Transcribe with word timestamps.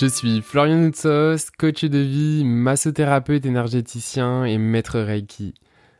Je 0.00 0.06
suis 0.06 0.42
Florian 0.42 0.76
Noutsos, 0.76 1.50
coach 1.58 1.84
de 1.84 1.98
vie, 1.98 2.44
massothérapeute 2.44 3.44
énergéticien 3.44 4.44
et 4.44 4.56
maître 4.56 5.00
Reiki. 5.00 5.54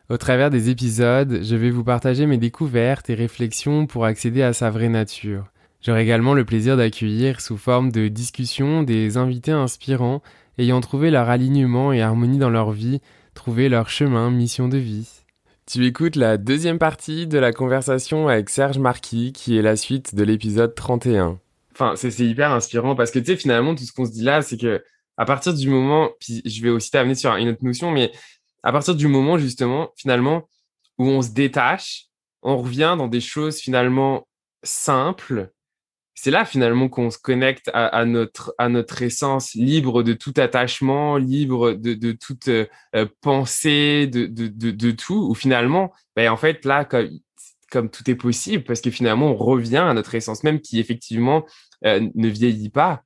Au 0.09 0.17
travers 0.17 0.51
des 0.51 0.71
épisodes, 0.71 1.41
je 1.43 1.57
vais 1.57 1.71
vous 1.71 1.83
partager 1.83 2.27
mes 2.27 2.37
découvertes 2.37 3.11
et 3.11 3.17
réflexions 3.17 3.89
pour 3.89 4.05
accéder 4.05 4.43
à 4.43 4.53
sa 4.53 4.71
vraie 4.71 4.89
nature. 4.89 5.47
J'aurai 5.83 6.05
également 6.05 6.35
le 6.35 6.45
plaisir 6.45 6.77
d'accueillir 6.77 7.41
sous 7.41 7.57
forme 7.57 7.91
de 7.91 8.07
discussion 8.07 8.85
des 8.85 9.17
invités 9.17 9.51
inspirants 9.51 10.23
ayant 10.59 10.81
trouvé 10.81 11.11
leur 11.11 11.29
alignement 11.29 11.93
et 11.93 12.01
harmonie 12.01 12.39
dans 12.39 12.51
leur 12.51 12.71
vie, 12.71 13.01
trouvé 13.35 13.69
leur 13.69 13.91
chemin, 13.91 14.31
mission 14.31 14.69
de 14.69 14.79
vie. 14.79 15.11
Tu 15.67 15.85
écoutes 15.87 16.15
la 16.15 16.37
deuxième 16.37 16.79
partie 16.79 17.27
de 17.27 17.39
la 17.39 17.53
conversation 17.53 18.29
avec 18.29 18.49
Serge 18.49 18.79
Marquis 18.79 19.33
qui 19.33 19.59
est 19.59 19.63
la 19.63 19.75
suite 19.75 20.15
de 20.15 20.23
l'épisode 20.23 20.77
31. 20.77 21.41
Enfin, 21.79 21.95
c'est 21.95 22.19
hyper 22.19 22.51
inspirant 22.51 22.97
parce 22.97 23.13
que 23.13 23.21
tu 23.21 23.27
sais, 23.27 23.37
finalement, 23.37 23.75
tout 23.75 23.85
ce 23.85 23.93
qu'on 23.93 24.05
se 24.05 24.11
dit 24.11 24.25
là, 24.25 24.43
c'est 24.43 24.57
que 24.57 24.83
à 25.17 25.25
partir 25.25 25.55
du 25.55 25.69
moment, 25.69 26.11
puis 26.19 26.43
je 26.45 26.63
vais 26.63 26.71
aussi 26.71 26.91
t'amener 26.91 27.15
sur 27.15 27.35
une 27.37 27.51
autre 27.51 27.65
notion, 27.65 27.93
mais 27.93 28.11
à 28.65 28.73
partir 28.73 28.97
du 28.97 29.07
moment 29.07 29.39
justement 29.39 29.91
finalement 29.97 30.49
où 30.99 31.07
on 31.07 31.23
se 31.23 31.31
détache, 31.31 32.07
on 32.43 32.57
revient 32.57 32.97
dans 32.99 33.07
des 33.07 33.21
choses 33.21 33.59
finalement 33.59 34.27
simples. 34.65 35.51
C'est 36.15 36.33
là 36.33 36.45
finalement 36.45 36.89
qu'on 36.89 37.11
se 37.11 37.19
connecte 37.19 37.71
à, 37.73 38.05
notre 38.05 38.53
à 38.59 38.69
notre 38.69 39.03
essence, 39.03 39.55
libre 39.55 40.03
de 40.03 40.15
tout 40.15 40.35
attachement, 40.37 41.17
libre 41.17 41.75
de, 41.75 41.95
de 41.95 42.11
toute 42.11 42.49
euh, 42.49 42.67
pensée, 43.21 44.09
de, 44.09 44.27
de, 44.27 44.49
de, 44.49 44.91
tout. 44.91 45.29
Ou 45.31 45.35
finalement, 45.35 45.93
ben 46.17 46.29
en 46.31 46.37
fait 46.37 46.65
là 46.65 46.85
comme, 46.85 47.09
comme 47.71 47.89
tout 47.89 48.11
est 48.11 48.17
possible, 48.17 48.65
parce 48.65 48.81
que 48.81 48.91
finalement 48.91 49.29
on 49.29 49.37
revient 49.37 49.77
à 49.77 49.95
notre 49.95 50.17
essence 50.17 50.43
même 50.43 50.61
qui 50.61 50.81
effectivement 50.81 51.45
euh, 51.85 52.09
ne 52.15 52.29
vieillit 52.29 52.71
pas. 52.71 53.03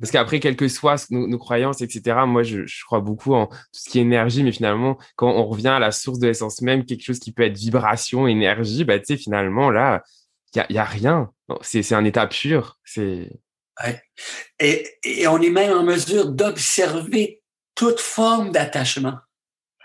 Parce 0.00 0.10
qu'après, 0.12 0.40
quelles 0.40 0.56
que 0.56 0.66
soient 0.66 0.96
nos, 1.10 1.38
croyances, 1.38 1.82
etc., 1.82 2.20
moi, 2.26 2.42
je, 2.42 2.62
crois 2.86 3.00
beaucoup 3.00 3.34
en 3.34 3.46
tout 3.46 3.56
ce 3.72 3.90
qui 3.90 3.98
est 3.98 4.02
énergie, 4.02 4.42
mais 4.42 4.52
finalement, 4.52 4.98
quand 5.16 5.30
on 5.30 5.44
revient 5.44 5.68
à 5.68 5.78
la 5.78 5.92
source 5.92 6.18
de 6.18 6.26
l'essence 6.26 6.62
même, 6.62 6.86
quelque 6.86 7.04
chose 7.04 7.18
qui 7.18 7.32
peut 7.32 7.42
être 7.42 7.58
vibration, 7.58 8.26
énergie, 8.26 8.84
bah, 8.84 8.98
tu 8.98 9.04
sais, 9.04 9.16
finalement, 9.18 9.70
là, 9.70 10.02
il 10.54 10.64
n'y 10.70 10.78
a, 10.78 10.84
rien. 10.84 11.30
C'est 11.60 11.92
un 11.92 12.04
état 12.04 12.26
pur. 12.26 12.78
C'est. 12.82 13.30
Et, 14.58 14.88
et, 15.04 15.26
on 15.28 15.40
est 15.40 15.50
même 15.50 15.76
en 15.76 15.82
mesure 15.82 16.30
d'observer 16.30 17.42
toute 17.74 18.00
forme 18.00 18.52
d'attachement. 18.52 19.18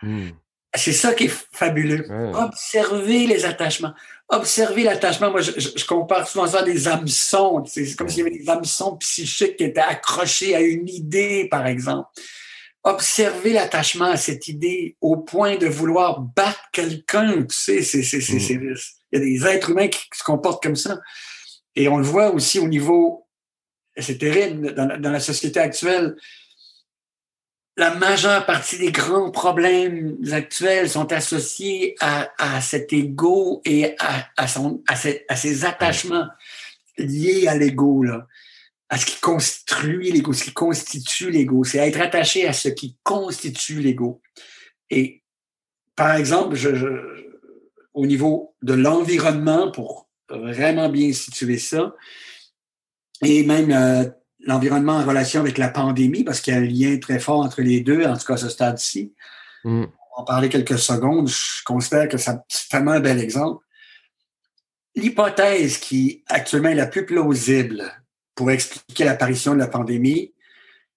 Mmh. 0.02 0.30
C'est 0.76 0.94
ça 0.94 1.14
qui 1.14 1.26
est 1.26 1.34
fabuleux. 1.52 2.06
Observer 2.34 3.28
les 3.28 3.46
attachements. 3.46 3.94
Observer 4.30 4.84
l'attachement. 4.84 5.32
Moi, 5.32 5.42
je, 5.42 5.86
compare 5.86 6.28
souvent 6.28 6.48
ça 6.48 6.60
à 6.60 6.64
des 6.64 6.88
hameçons. 6.88 7.64
C'est 7.66 7.96
comme 7.96 8.10
s'il 8.10 8.20
y 8.20 8.28
avait 8.28 8.38
des 8.38 8.50
hameçons 8.50 8.98
psychiques 8.98 9.58
qui 9.58 9.66
étaient 9.66 9.80
accrochés 9.80 10.56
à 10.56 10.62
une 10.62 10.90
idée, 10.90 11.48
par 11.50 11.68
exemple. 11.68 12.10
Observer 12.84 13.54
l'attachement 13.54 14.06
à 14.06 14.18
cette 14.18 14.48
idée 14.48 14.96
au 15.02 15.18
point 15.18 15.58
de 15.58 15.68
vouloir 15.68 16.22
battre 16.22 16.64
quelqu'un, 16.72 17.44
tu 17.44 17.56
sais, 17.56 17.82
c'est, 17.82 18.00
mm. 18.00 18.76
il 19.12 19.14
y 19.14 19.16
a 19.16 19.20
des 19.20 19.48
êtres 19.48 19.72
humains 19.72 19.88
qui 19.88 20.06
se 20.14 20.24
comportent 20.24 20.62
comme 20.62 20.76
ça. 20.76 21.00
Et 21.76 21.88
on 21.88 21.98
le 21.98 22.04
voit 22.04 22.32
aussi 22.32 22.60
au 22.60 22.68
niveau, 22.68 23.28
c'est 23.98 24.20
terrible, 24.20 24.74
dans 24.74 25.12
la 25.12 25.20
société 25.20 25.60
actuelle, 25.60 26.16
la 27.78 27.94
majeure 27.96 28.46
partie 28.46 28.78
des 28.78 28.92
grands 28.92 29.32
problèmes 29.32 30.18
actuels 30.32 30.90
sont 30.90 31.12
associés 31.12 31.96
à, 32.00 32.32
à 32.38 32.62
cet 32.62 32.94
ego 32.94 33.62
et 33.66 33.96
à, 34.00 34.30
à, 34.38 34.48
son, 34.48 34.82
à, 34.88 34.96
ces, 34.96 35.26
à 35.28 35.68
attachements 35.68 36.28
liés 36.98 37.48
à 37.48 37.58
l'ego, 37.58 38.06
à 38.88 38.98
ce 38.98 39.06
qui 39.06 39.20
construit 39.20 40.12
l'ego, 40.12 40.32
ce 40.32 40.46
qui 40.46 40.54
constitue 40.54 41.32
l'ego. 41.32 41.66
C'est 41.66 41.80
être 41.80 42.00
attaché 42.00 42.48
à 42.48 42.54
ce 42.54 42.70
qui 42.70 42.98
constitue 43.04 43.82
l'ego. 43.82 44.22
Et 44.90 45.22
par 45.98 46.16
exemple, 46.16 46.58
au 47.94 48.06
niveau 48.06 48.56
de 48.62 48.74
l'environnement, 48.74 49.70
pour 49.72 50.08
vraiment 50.30 50.88
bien 50.88 51.12
situer 51.12 51.58
ça, 51.58 51.94
et 53.22 53.44
même 53.44 53.72
euh, 53.72 54.10
l'environnement 54.46 54.94
en 54.94 55.06
relation 55.06 55.42
avec 55.42 55.58
la 55.58 55.70
pandémie, 55.70 56.24
parce 56.24 56.40
qu'il 56.40 56.54
y 56.54 56.58
a 56.58 56.60
un 56.60 56.64
lien 56.64 56.98
très 57.00 57.20
fort 57.20 57.42
entre 57.42 57.62
les 57.62 57.82
deux, 57.82 58.06
en 58.06 58.16
tout 58.16 58.26
cas 58.26 58.36
à 58.36 58.38
ce 58.38 58.50
stade-ci. 58.50 59.14
Mm. 59.64 59.84
On 59.84 60.22
va 60.22 60.22
en 60.22 60.24
parler 60.24 60.50
quelques 60.50 60.80
secondes. 60.80 61.28
Je 61.28 61.64
considère 61.66 62.08
que 62.08 62.18
c'est 62.18 62.38
tellement 62.70 62.92
un 62.92 63.00
bel 63.00 63.20
exemple. 63.20 63.66
L'hypothèse 64.96 65.78
qui 65.78 66.24
actuellement 66.28 66.70
est 66.70 66.76
la 66.76 66.88
plus 66.88 67.06
plausible 67.06 67.84
pour 68.34 68.52
expliquer 68.52 69.04
l'apparition 69.04 69.54
de 69.54 69.60
la 69.60 69.68
pandémie, 69.68 70.34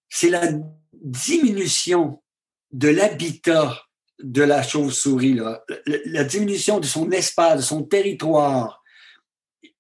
c'est 0.08 0.30
la 0.30 0.48
diminution 0.92 2.22
de 2.70 2.88
l'habitat 2.88 3.76
de 4.22 4.42
la 4.42 4.62
chauve-souris, 4.62 5.34
la, 5.34 5.64
la, 5.86 6.24
diminution 6.24 6.80
de 6.80 6.86
son 6.86 7.10
espace, 7.12 7.56
de 7.56 7.62
son 7.62 7.84
territoire, 7.84 8.82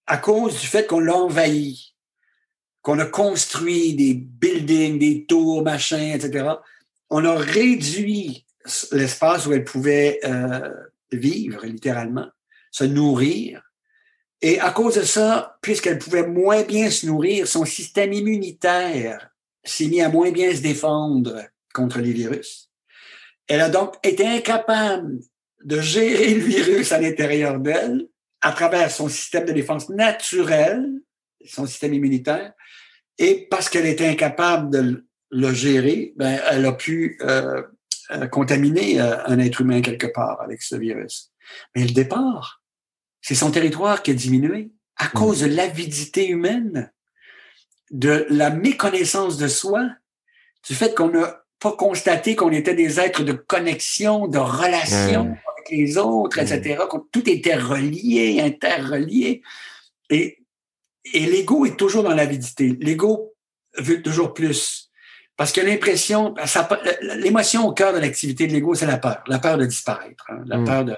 à 0.06 0.16
cause 0.16 0.60
du 0.60 0.66
fait 0.66 0.86
qu'on 0.86 1.00
l'a 1.00 1.16
envahi 1.16 1.87
qu'on 2.82 2.98
a 2.98 3.06
construit 3.06 3.94
des 3.94 4.14
buildings, 4.14 4.98
des 4.98 5.24
tours, 5.26 5.62
machin, 5.62 6.14
etc., 6.14 6.48
on 7.10 7.24
a 7.24 7.34
réduit 7.34 8.46
l'espace 8.92 9.46
où 9.46 9.52
elle 9.52 9.64
pouvait 9.64 10.20
euh, 10.24 10.70
vivre, 11.10 11.64
littéralement, 11.64 12.28
se 12.70 12.84
nourrir. 12.84 13.62
Et 14.40 14.60
à 14.60 14.70
cause 14.70 14.96
de 14.96 15.02
ça, 15.02 15.58
puisqu'elle 15.62 15.98
pouvait 15.98 16.26
moins 16.26 16.62
bien 16.62 16.90
se 16.90 17.06
nourrir, 17.06 17.48
son 17.48 17.64
système 17.64 18.12
immunitaire 18.12 19.30
s'est 19.64 19.86
mis 19.86 20.00
à 20.00 20.08
moins 20.08 20.30
bien 20.30 20.54
se 20.54 20.60
défendre 20.60 21.44
contre 21.74 22.00
les 22.00 22.12
virus. 22.12 22.70
Elle 23.48 23.60
a 23.60 23.70
donc 23.70 23.94
été 24.02 24.26
incapable 24.26 25.18
de 25.64 25.80
gérer 25.80 26.34
le 26.34 26.40
virus 26.40 26.92
à 26.92 27.00
l'intérieur 27.00 27.58
d'elle 27.58 28.06
à 28.40 28.52
travers 28.52 28.90
son 28.90 29.08
système 29.08 29.46
de 29.46 29.52
défense 29.52 29.88
naturel, 29.88 30.86
son 31.48 31.66
système 31.66 31.94
immunitaire, 31.94 32.52
et 33.18 33.46
parce 33.50 33.68
qu'elle 33.68 33.86
était 33.86 34.06
incapable 34.06 34.70
de 34.70 35.04
le 35.30 35.52
gérer, 35.52 36.14
ben, 36.16 36.40
elle 36.50 36.66
a 36.66 36.72
pu 36.72 37.18
euh, 37.20 37.62
euh, 38.10 38.26
contaminer 38.26 39.00
euh, 39.00 39.16
un 39.26 39.38
être 39.38 39.60
humain 39.60 39.82
quelque 39.82 40.06
part 40.06 40.40
avec 40.40 40.62
ce 40.62 40.76
virus. 40.76 41.32
Mais 41.74 41.84
le 41.84 41.92
départ, 41.92 42.62
c'est 43.20 43.34
son 43.34 43.50
territoire 43.50 44.02
qui 44.02 44.12
a 44.12 44.14
diminué 44.14 44.70
à 44.96 45.06
mmh. 45.06 45.12
cause 45.12 45.40
de 45.40 45.46
l'avidité 45.46 46.28
humaine, 46.28 46.92
de 47.90 48.26
la 48.30 48.50
méconnaissance 48.50 49.36
de 49.36 49.48
soi, 49.48 49.88
du 50.66 50.74
fait 50.74 50.94
qu'on 50.94 51.10
n'a 51.10 51.42
pas 51.58 51.72
constaté 51.72 52.36
qu'on 52.36 52.52
était 52.52 52.74
des 52.74 53.00
êtres 53.00 53.24
de 53.24 53.32
connexion, 53.32 54.28
de 54.28 54.38
relation 54.38 55.36
avec 55.56 55.70
les 55.70 55.98
autres, 55.98 56.38
etc., 56.38 56.82
que 56.90 56.98
tout 57.10 57.28
était 57.28 57.56
relié, 57.56 58.40
interrelié. 58.40 59.42
Et 60.10 60.37
et 61.14 61.26
l'ego 61.26 61.66
est 61.66 61.76
toujours 61.76 62.02
dans 62.02 62.14
l'avidité. 62.14 62.76
L'ego 62.80 63.34
veut 63.78 64.02
toujours 64.02 64.34
plus. 64.34 64.90
Parce 65.36 65.52
que 65.52 65.60
l'impression, 65.60 66.34
l'émotion 67.02 67.66
au 67.66 67.72
cœur 67.72 67.92
de 67.92 67.98
l'activité 67.98 68.46
de 68.46 68.52
l'ego, 68.52 68.74
c'est 68.74 68.86
la 68.86 68.98
peur. 68.98 69.22
La 69.28 69.38
peur 69.38 69.56
de 69.56 69.66
disparaître. 69.66 70.26
Hein. 70.30 70.42
La 70.46 70.58
mm. 70.58 70.64
peur 70.64 70.84
de, 70.84 70.96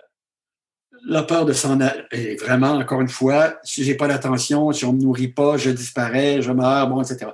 la 1.07 1.23
peur 1.23 1.45
de 1.45 1.53
s'en 1.53 1.81
aller. 1.81 2.05
Et 2.13 2.37
vraiment, 2.37 2.73
encore 2.73 3.01
une 3.01 3.09
fois, 3.09 3.59
si 3.63 3.85
j'ai 3.85 3.95
pas 3.95 4.09
d'attention, 4.09 4.73
si 4.73 4.85
on 4.85 4.93
me 4.93 5.01
nourrit 5.01 5.29
pas, 5.29 5.57
je 5.57 5.71
disparais, 5.71 6.43
je 6.43 6.53
meurs, 6.53 6.89
bon, 6.89 7.03
etc. 7.03 7.31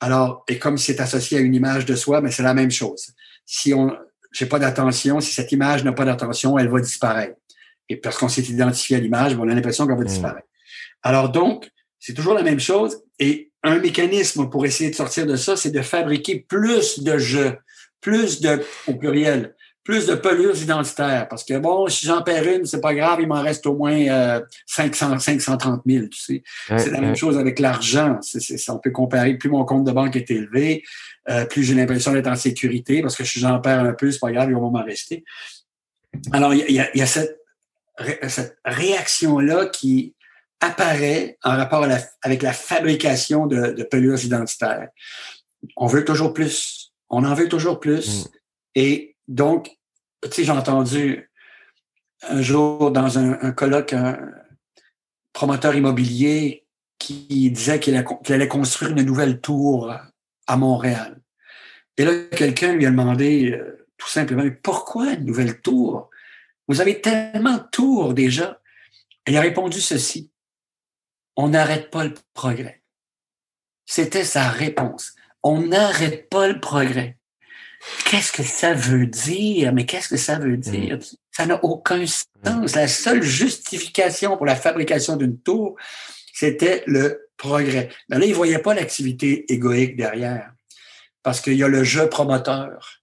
Alors, 0.00 0.44
et 0.48 0.58
comme 0.58 0.78
c'est 0.78 1.00
associé 1.00 1.38
à 1.38 1.40
une 1.40 1.54
image 1.54 1.86
de 1.86 1.94
soi, 1.94 2.20
mais 2.20 2.30
c'est 2.30 2.42
la 2.42 2.54
même 2.54 2.70
chose. 2.70 3.12
Si 3.44 3.74
on, 3.74 3.96
j'ai 4.32 4.46
pas 4.46 4.58
d'attention, 4.58 5.20
si 5.20 5.32
cette 5.32 5.52
image 5.52 5.84
n'a 5.84 5.92
pas 5.92 6.04
d'attention, 6.04 6.58
elle 6.58 6.68
va 6.68 6.80
disparaître. 6.80 7.36
Et 7.88 7.96
parce 7.96 8.18
qu'on 8.18 8.28
s'est 8.28 8.42
identifié 8.42 8.96
à 8.96 9.00
l'image, 9.00 9.36
on 9.38 9.48
a 9.48 9.54
l'impression 9.54 9.86
qu'elle 9.86 9.96
va 9.96 10.02
mm. 10.02 10.08
disparaître. 10.08 10.46
Alors 11.02 11.30
donc, 11.30 11.70
c'est 11.98 12.14
toujours 12.14 12.34
la 12.34 12.42
même 12.42 12.60
chose. 12.60 13.02
Et 13.18 13.50
un 13.62 13.78
mécanisme 13.78 14.48
pour 14.48 14.64
essayer 14.64 14.90
de 14.90 14.94
sortir 14.94 15.26
de 15.26 15.36
ça, 15.36 15.56
c'est 15.56 15.70
de 15.70 15.82
fabriquer 15.82 16.44
plus 16.48 17.00
de 17.00 17.18
je, 17.18 17.50
plus 18.00 18.40
de, 18.40 18.62
au 18.86 18.94
pluriel, 18.94 19.54
plus 19.82 20.06
de 20.06 20.14
pelures 20.14 20.56
identitaires. 20.56 21.26
Parce 21.28 21.44
que 21.44 21.58
bon, 21.58 21.88
si 21.88 22.06
j'en 22.06 22.22
perds 22.22 22.46
une, 22.46 22.66
c'est 22.66 22.80
pas 22.80 22.94
grave, 22.94 23.20
il 23.20 23.26
m'en 23.26 23.42
reste 23.42 23.66
au 23.66 23.74
moins 23.74 23.98
euh, 23.98 24.40
500, 24.66 25.18
530 25.18 25.82
000, 25.86 26.06
tu 26.08 26.20
sais. 26.20 26.42
c'est 26.76 26.90
la 26.90 27.00
même 27.00 27.16
chose 27.16 27.38
avec 27.38 27.58
l'argent. 27.58 28.18
C'est, 28.20 28.70
on 28.70 28.78
peut 28.78 28.90
comparer, 28.90 29.34
plus 29.34 29.50
mon 29.50 29.64
compte 29.64 29.84
de 29.84 29.92
banque 29.92 30.14
est 30.14 30.30
élevé, 30.30 30.84
euh, 31.28 31.46
plus 31.46 31.64
j'ai 31.64 31.74
l'impression 31.74 32.12
d'être 32.12 32.28
en 32.28 32.36
sécurité, 32.36 33.02
parce 33.02 33.16
que 33.16 33.24
si 33.24 33.40
j'en 33.40 33.58
perds 33.60 33.80
un 33.80 33.92
peu, 33.92 34.10
c'est 34.10 34.20
pas 34.20 34.30
grave, 34.30 34.50
il 34.50 34.54
va 34.54 34.60
m'en 34.60 34.84
rester. 34.84 35.24
Alors, 36.32 36.54
il 36.54 36.70
y 36.70 36.80
a, 36.80 36.96
y 36.96 37.00
a, 37.00 37.06
cette, 37.06 37.38
cette 38.28 38.58
réaction-là 38.64 39.66
qui 39.66 40.14
apparaît 40.60 41.38
en 41.44 41.56
rapport 41.56 41.86
avec 42.22 42.42
la 42.42 42.52
fabrication 42.52 43.46
de, 43.46 43.72
de 43.72 43.82
pelures 43.84 44.24
identitaires. 44.24 44.88
On 45.76 45.86
veut 45.86 46.04
toujours 46.04 46.32
plus. 46.32 46.92
On 47.10 47.24
en 47.24 47.34
veut 47.34 47.48
toujours 47.48 47.80
plus. 47.80 48.24
Mm. 48.24 48.28
Et 48.74 49.16
donc, 49.28 49.78
tu 50.22 50.30
sais, 50.30 50.44
j'ai 50.44 50.52
entendu 50.52 51.30
un 52.28 52.42
jour 52.42 52.90
dans 52.90 53.18
un, 53.18 53.52
colloque 53.52 53.92
un 53.92 54.18
promoteur 55.32 55.74
immobilier 55.76 56.66
qui 56.98 57.50
disait 57.50 57.78
qu'il 57.78 57.96
allait 58.28 58.48
construire 58.48 58.90
une 58.90 59.02
nouvelle 59.02 59.40
tour 59.40 59.94
à 60.46 60.56
Montréal. 60.56 61.20
Et 61.96 62.04
là, 62.04 62.12
quelqu'un 62.36 62.72
lui 62.72 62.86
a 62.86 62.90
demandé 62.90 63.52
euh, 63.52 63.86
tout 63.96 64.08
simplement, 64.08 64.44
pourquoi 64.62 65.12
une 65.12 65.24
nouvelle 65.24 65.60
tour? 65.60 66.10
Vous 66.66 66.80
avez 66.80 67.00
tellement 67.00 67.54
de 67.54 67.64
tours 67.70 68.14
déjà. 68.14 68.60
Et 69.26 69.32
il 69.32 69.36
a 69.36 69.40
répondu 69.40 69.80
ceci. 69.80 70.30
On 71.38 71.50
n'arrête 71.50 71.92
pas 71.92 72.02
le 72.02 72.14
progrès. 72.34 72.82
C'était 73.86 74.24
sa 74.24 74.48
réponse. 74.48 75.14
On 75.44 75.62
n'arrête 75.62 76.28
pas 76.28 76.48
le 76.48 76.58
progrès. 76.58 77.16
Qu'est-ce 78.04 78.32
que 78.32 78.42
ça 78.42 78.74
veut 78.74 79.06
dire? 79.06 79.72
Mais 79.72 79.86
qu'est-ce 79.86 80.08
que 80.08 80.16
ça 80.16 80.40
veut 80.40 80.56
dire? 80.56 80.96
Mm. 80.96 81.00
Ça 81.30 81.46
n'a 81.46 81.64
aucun 81.64 82.04
sens. 82.06 82.74
La 82.74 82.88
seule 82.88 83.22
justification 83.22 84.36
pour 84.36 84.46
la 84.46 84.56
fabrication 84.56 85.14
d'une 85.14 85.38
tour, 85.38 85.76
c'était 86.34 86.82
le 86.88 87.30
progrès. 87.36 87.88
Mais 88.08 88.18
là, 88.18 88.26
il 88.26 88.30
ne 88.30 88.34
voyait 88.34 88.58
pas 88.58 88.74
l'activité 88.74 89.50
égoïque 89.52 89.96
derrière. 89.96 90.50
Parce 91.22 91.40
qu'il 91.40 91.54
y 91.54 91.62
a 91.62 91.68
le 91.68 91.84
jeu 91.84 92.08
promoteur, 92.08 92.98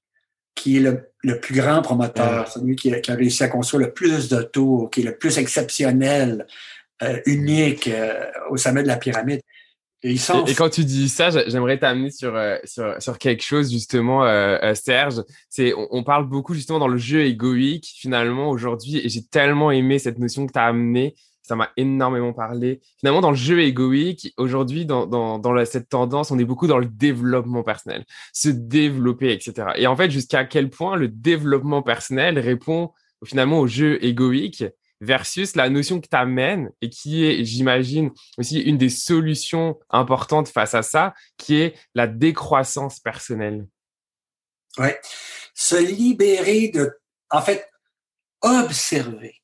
qui 0.56 0.76
est 0.76 0.82
le, 0.82 1.40
plus 1.40 1.56
grand 1.56 1.82
promoteur, 1.82 2.52
celui 2.52 2.76
qui 2.76 2.94
a, 2.94 3.16
réussi 3.16 3.44
à 3.44 3.48
construire 3.48 3.88
le 3.88 3.94
plus 3.94 4.28
de 4.28 4.42
tours, 4.42 4.92
qui 4.92 5.02
est 5.02 5.06
le 5.06 5.18
plus 5.18 5.38
exceptionnel, 5.38 6.46
euh, 7.04 7.20
unique 7.26 7.90
euh, 7.90 8.24
au 8.50 8.56
sommet 8.56 8.82
de 8.82 8.88
la 8.88 8.96
pyramide. 8.96 9.42
Et, 10.02 10.16
quand 10.56 10.70
tu 10.70 10.86
dis 10.86 11.10
ça, 11.10 11.30
j'aimerais 11.30 11.78
t'amener 11.78 12.10
sur, 12.10 12.36
euh, 12.36 12.58
sur, 12.64 13.02
sur, 13.02 13.18
quelque 13.18 13.44
chose 13.44 13.72
justement, 13.72 14.22
Serge. 14.76 15.24
C'est 15.50 15.74
on, 15.76 16.04
parle 16.04 16.30
beaucoup 16.30 16.54
justement 16.54 16.78
dans 16.80 16.88
le 16.88 16.98
jeu 16.98 17.26
égoïque 17.26 17.92
finalement 17.98 18.50
aujourd'hui, 18.50 19.02
et 19.04 19.10
j'ai 19.10 19.26
tellement 19.26 19.72
aimé 19.72 19.98
cette 19.98 20.20
notion 20.20 20.46
que 20.46 20.54
tu 20.54 20.60
as 20.60 20.66
amenée. 20.66 21.16
Ça 21.42 21.56
m'a 21.56 21.72
énormément 21.76 22.34
parlé. 22.34 22.82
Finalement, 23.00 23.22
dans 23.22 23.32
le 23.32 23.36
jeu 23.36 23.60
égoïque, 23.62 24.34
aujourd'hui, 24.38 24.86
dans, 24.86 25.06
dans, 25.06 25.38
dans 25.38 25.66
cette 25.66 25.90
tendance, 25.90 26.32
on 26.32 26.40
est 26.40 26.46
beaucoup 26.46 26.68
dans 26.68 26.80
le 26.80 26.88
développement 26.88 27.64
personnel, 27.64 28.06
se 28.32 28.50
développer, 28.50 29.34
etc. 29.34 29.70
Et 29.76 29.88
en 29.88 29.96
fait, 29.96 30.12
jusqu'à 30.12 30.46
quel 30.46 30.70
point 30.70 30.96
le 30.96 31.08
développement 31.08 31.82
personnel 31.82 32.40
répond 32.40 32.92
finalement 33.26 33.60
au 33.60 33.68
jeu 33.68 34.04
égoïque? 34.06 34.64
Versus 35.02 35.56
la 35.56 35.70
notion 35.70 36.00
que 36.00 36.08
tu 36.08 36.16
amènes 36.16 36.70
et 36.82 36.90
qui 36.90 37.26
est, 37.26 37.44
j'imagine, 37.44 38.12
aussi 38.38 38.60
une 38.60 38.78
des 38.78 38.90
solutions 38.90 39.78
importantes 39.90 40.48
face 40.48 40.74
à 40.74 40.84
ça, 40.84 41.14
qui 41.38 41.62
est 41.62 41.76
la 41.94 42.08
décroissance 42.08 43.00
personnelle. 43.00 43.66
Oui. 44.78 44.90
Se 45.54 45.76
libérer 45.76 46.70
de, 46.70 46.98
en 47.30 47.42
fait, 47.42 47.70
observer 48.42 49.36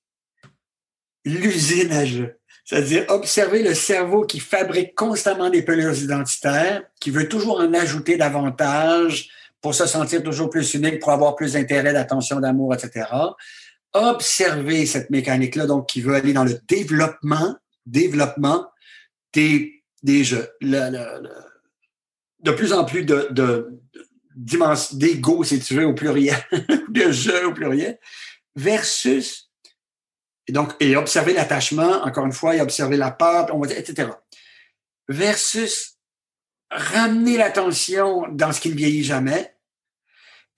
l'usine 1.26 1.92
à 1.92 2.06
jeu. 2.06 2.38
C'est-à-dire 2.66 3.06
observer 3.10 3.64
le 3.64 3.74
cerveau 3.74 4.26
qui 4.26 4.40
fabrique 4.40 4.96
constamment 4.96 5.50
des 5.50 5.64
pelures 5.64 5.98
identitaires, 5.98 6.84
qui 7.00 7.10
veut 7.10 7.28
toujours 7.28 7.60
en 7.60 7.74
ajouter 7.74 8.18
davantage 8.18 9.30
pour 9.62 9.76
se 9.76 9.86
sentir 9.86 10.24
toujours 10.24 10.50
plus 10.50 10.74
unique, 10.74 11.00
pour 11.00 11.12
avoir 11.12 11.36
plus 11.36 11.54
d'intérêt, 11.54 11.94
d'attention, 11.94 12.40
d'amour, 12.40 12.74
etc 12.74 13.06
observer 13.94 14.86
cette 14.86 15.10
mécanique-là, 15.10 15.66
donc 15.66 15.90
qui 15.90 16.02
veut 16.02 16.16
aller 16.16 16.34
dans 16.34 16.44
le 16.44 16.60
développement, 16.68 17.56
développement 17.86 18.68
des, 19.34 19.84
des 20.04 20.24
jeux. 20.24 20.50
de 20.62 22.52
plus 22.52 22.74
en 22.74 22.86
plus 22.86 23.04
de, 23.04 23.28
de, 23.32 23.82
d'ego, 24.36 25.44
si 25.44 25.60
tu 25.60 25.76
veux, 25.76 25.86
au 25.86 25.94
pluriel, 25.94 26.38
de 26.90 27.12
jeux 27.12 27.48
au 27.48 27.54
pluriel, 27.54 28.00
versus 28.56 29.50
et 30.48 30.52
donc 30.52 30.74
et 30.80 30.96
observer 30.96 31.34
l'attachement, 31.34 32.04
encore 32.04 32.26
une 32.26 32.32
fois, 32.32 32.56
et 32.56 32.62
observer 32.62 32.98
la 32.98 33.12
peur, 33.12 33.48
on 33.54 33.60
va 33.60 33.68
dire, 33.68 33.78
etc. 33.78 34.10
Versus 35.08 35.98
ramener 36.70 37.38
l'attention 37.38 38.28
dans 38.32 38.52
ce 38.52 38.62
qui 38.62 38.70
ne 38.70 38.76
vieillit 38.76 39.04
jamais. 39.04 39.56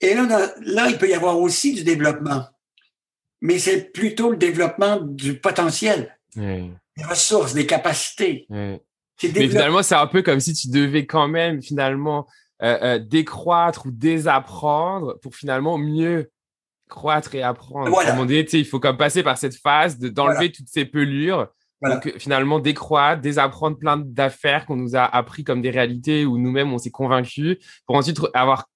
Et 0.00 0.14
là, 0.14 0.54
là, 0.60 0.88
il 0.88 0.98
peut 0.98 1.08
y 1.08 1.14
avoir 1.14 1.38
aussi 1.38 1.74
du 1.74 1.84
développement 1.84 2.46
mais 3.44 3.58
c'est 3.58 3.92
plutôt 3.92 4.30
le 4.30 4.38
développement 4.38 4.98
du 5.02 5.38
potentiel, 5.38 6.16
des 6.34 6.70
ressources, 7.06 7.52
des 7.52 7.66
capacités. 7.66 8.46
Mais 8.48 8.80
finalement, 9.22 9.82
c'est 9.82 9.94
un 9.94 10.06
peu 10.06 10.22
comme 10.22 10.40
si 10.40 10.54
tu 10.54 10.68
devais 10.70 11.04
quand 11.04 11.28
même 11.28 11.62
finalement 11.62 12.26
euh, 12.62 12.78
euh, 12.82 12.98
décroître 12.98 13.84
ou 13.84 13.90
désapprendre 13.90 15.18
pour 15.20 15.36
finalement 15.36 15.76
mieux 15.76 16.30
croître 16.88 17.34
et 17.34 17.42
apprendre. 17.42 17.90
Voilà. 17.90 18.16
il 18.28 18.64
faut 18.64 18.80
comme 18.80 18.96
passer 18.96 19.22
par 19.22 19.36
cette 19.36 19.56
phase 19.56 19.98
de 19.98 20.08
d'enlever 20.08 20.50
toutes 20.50 20.68
ces 20.68 20.86
pelures. 20.86 21.48
Donc 21.82 22.14
finalement 22.16 22.60
décroître, 22.60 23.20
désapprendre 23.20 23.76
plein 23.76 23.98
d'affaires 23.98 24.64
qu'on 24.64 24.76
nous 24.76 24.96
a 24.96 25.04
appris 25.04 25.44
comme 25.44 25.60
des 25.60 25.70
réalités 25.70 26.24
où 26.24 26.38
nous-mêmes 26.38 26.72
on 26.72 26.78
s'est 26.78 26.90
convaincus 26.90 27.58
pour 27.86 27.96
ensuite 27.96 28.18
avoir 28.32 28.70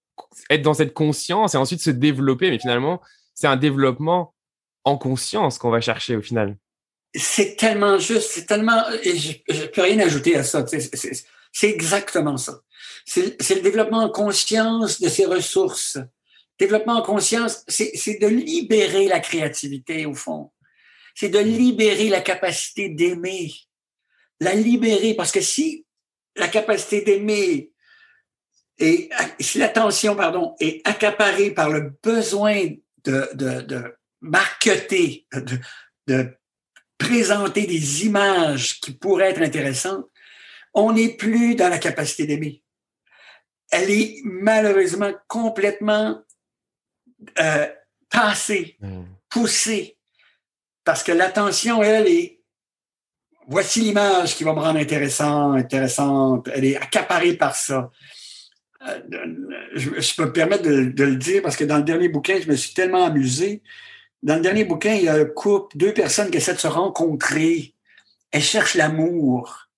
être 0.50 0.60
dans 0.60 0.74
cette 0.74 0.92
conscience 0.92 1.54
et 1.54 1.56
ensuite 1.56 1.80
se 1.80 1.90
développer. 1.90 2.50
Mais 2.50 2.58
finalement, 2.58 3.00
c'est 3.32 3.46
un 3.46 3.56
développement 3.56 4.34
en 4.88 4.98
conscience 4.98 5.58
qu'on 5.58 5.70
va 5.70 5.80
chercher 5.80 6.16
au 6.16 6.22
final. 6.22 6.56
C'est 7.14 7.56
tellement 7.56 7.98
juste, 7.98 8.30
c'est 8.30 8.46
tellement, 8.46 8.82
et 9.02 9.16
je, 9.16 9.32
ne 9.48 9.66
peux 9.66 9.82
rien 9.82 9.98
ajouter 10.00 10.36
à 10.36 10.42
ça. 10.42 10.64
C'est 10.66 11.68
exactement 11.70 12.36
ça. 12.36 12.60
C'est 13.06 13.54
le 13.54 13.60
développement 13.60 14.04
en 14.04 14.10
conscience 14.10 15.00
de 15.00 15.08
ses 15.08 15.24
ressources. 15.24 15.98
Développement 16.58 16.98
en 16.98 17.02
conscience, 17.02 17.64
c'est 17.68 18.18
de 18.20 18.26
libérer 18.26 19.06
la 19.06 19.20
créativité 19.20 20.06
au 20.06 20.14
fond. 20.14 20.50
C'est 21.14 21.28
de 21.28 21.38
libérer 21.38 22.08
la 22.08 22.20
capacité 22.20 22.88
d'aimer. 22.88 23.52
La 24.40 24.54
libérer 24.54 25.14
parce 25.14 25.32
que 25.32 25.40
si 25.40 25.86
la 26.36 26.48
capacité 26.48 27.00
d'aimer 27.02 27.72
et 28.78 29.08
si 29.40 29.58
l'attention, 29.58 30.14
pardon, 30.14 30.54
est 30.60 30.86
accaparée 30.86 31.50
par 31.50 31.70
le 31.70 31.92
besoin 32.02 32.68
de 33.04 33.97
marketer, 34.20 35.26
de, 35.32 35.58
de 36.06 36.38
présenter 36.98 37.66
des 37.66 38.06
images 38.06 38.80
qui 38.80 38.92
pourraient 38.92 39.30
être 39.30 39.42
intéressantes, 39.42 40.06
on 40.74 40.92
n'est 40.92 41.16
plus 41.16 41.54
dans 41.54 41.68
la 41.68 41.78
capacité 41.78 42.26
d'aimer. 42.26 42.62
Elle 43.70 43.90
est 43.90 44.20
malheureusement 44.24 45.12
complètement 45.26 46.22
euh, 47.38 47.66
tassée, 48.08 48.76
hmm. 48.80 49.04
poussée, 49.28 49.98
parce 50.84 51.02
que 51.02 51.12
l'attention, 51.12 51.82
elle, 51.82 52.08
est 52.08 52.40
voici 53.46 53.80
l'image 53.80 54.36
qui 54.36 54.44
va 54.44 54.54
me 54.54 54.60
rendre 54.60 54.78
intéressant, 54.78 55.52
intéressante. 55.52 56.48
Elle 56.54 56.64
est 56.64 56.76
accaparée 56.76 57.34
par 57.34 57.54
ça. 57.54 57.90
Euh, 58.86 59.00
je, 59.74 60.14
peux 60.14 60.26
me 60.26 60.32
permettre 60.32 60.62
de, 60.62 60.84
de, 60.84 61.04
le 61.04 61.16
dire 61.16 61.42
parce 61.42 61.56
que 61.56 61.64
dans 61.64 61.76
le 61.76 61.82
dernier 61.82 62.08
bouquin, 62.08 62.40
je 62.40 62.48
me 62.48 62.56
suis 62.56 62.72
tellement 62.72 63.04
amusé. 63.04 63.62
Dans 64.22 64.36
le 64.36 64.40
dernier 64.40 64.64
bouquin, 64.64 64.94
il 64.94 65.04
y 65.04 65.08
a 65.08 65.14
un 65.14 65.24
couple, 65.24 65.76
deux 65.76 65.94
personnes 65.94 66.30
qui 66.30 66.38
essaient 66.38 66.54
de 66.54 66.58
se 66.58 66.66
rencontrer. 66.66 67.74
Elles 68.30 68.42
cherchent 68.42 68.74
l'amour. 68.74 69.68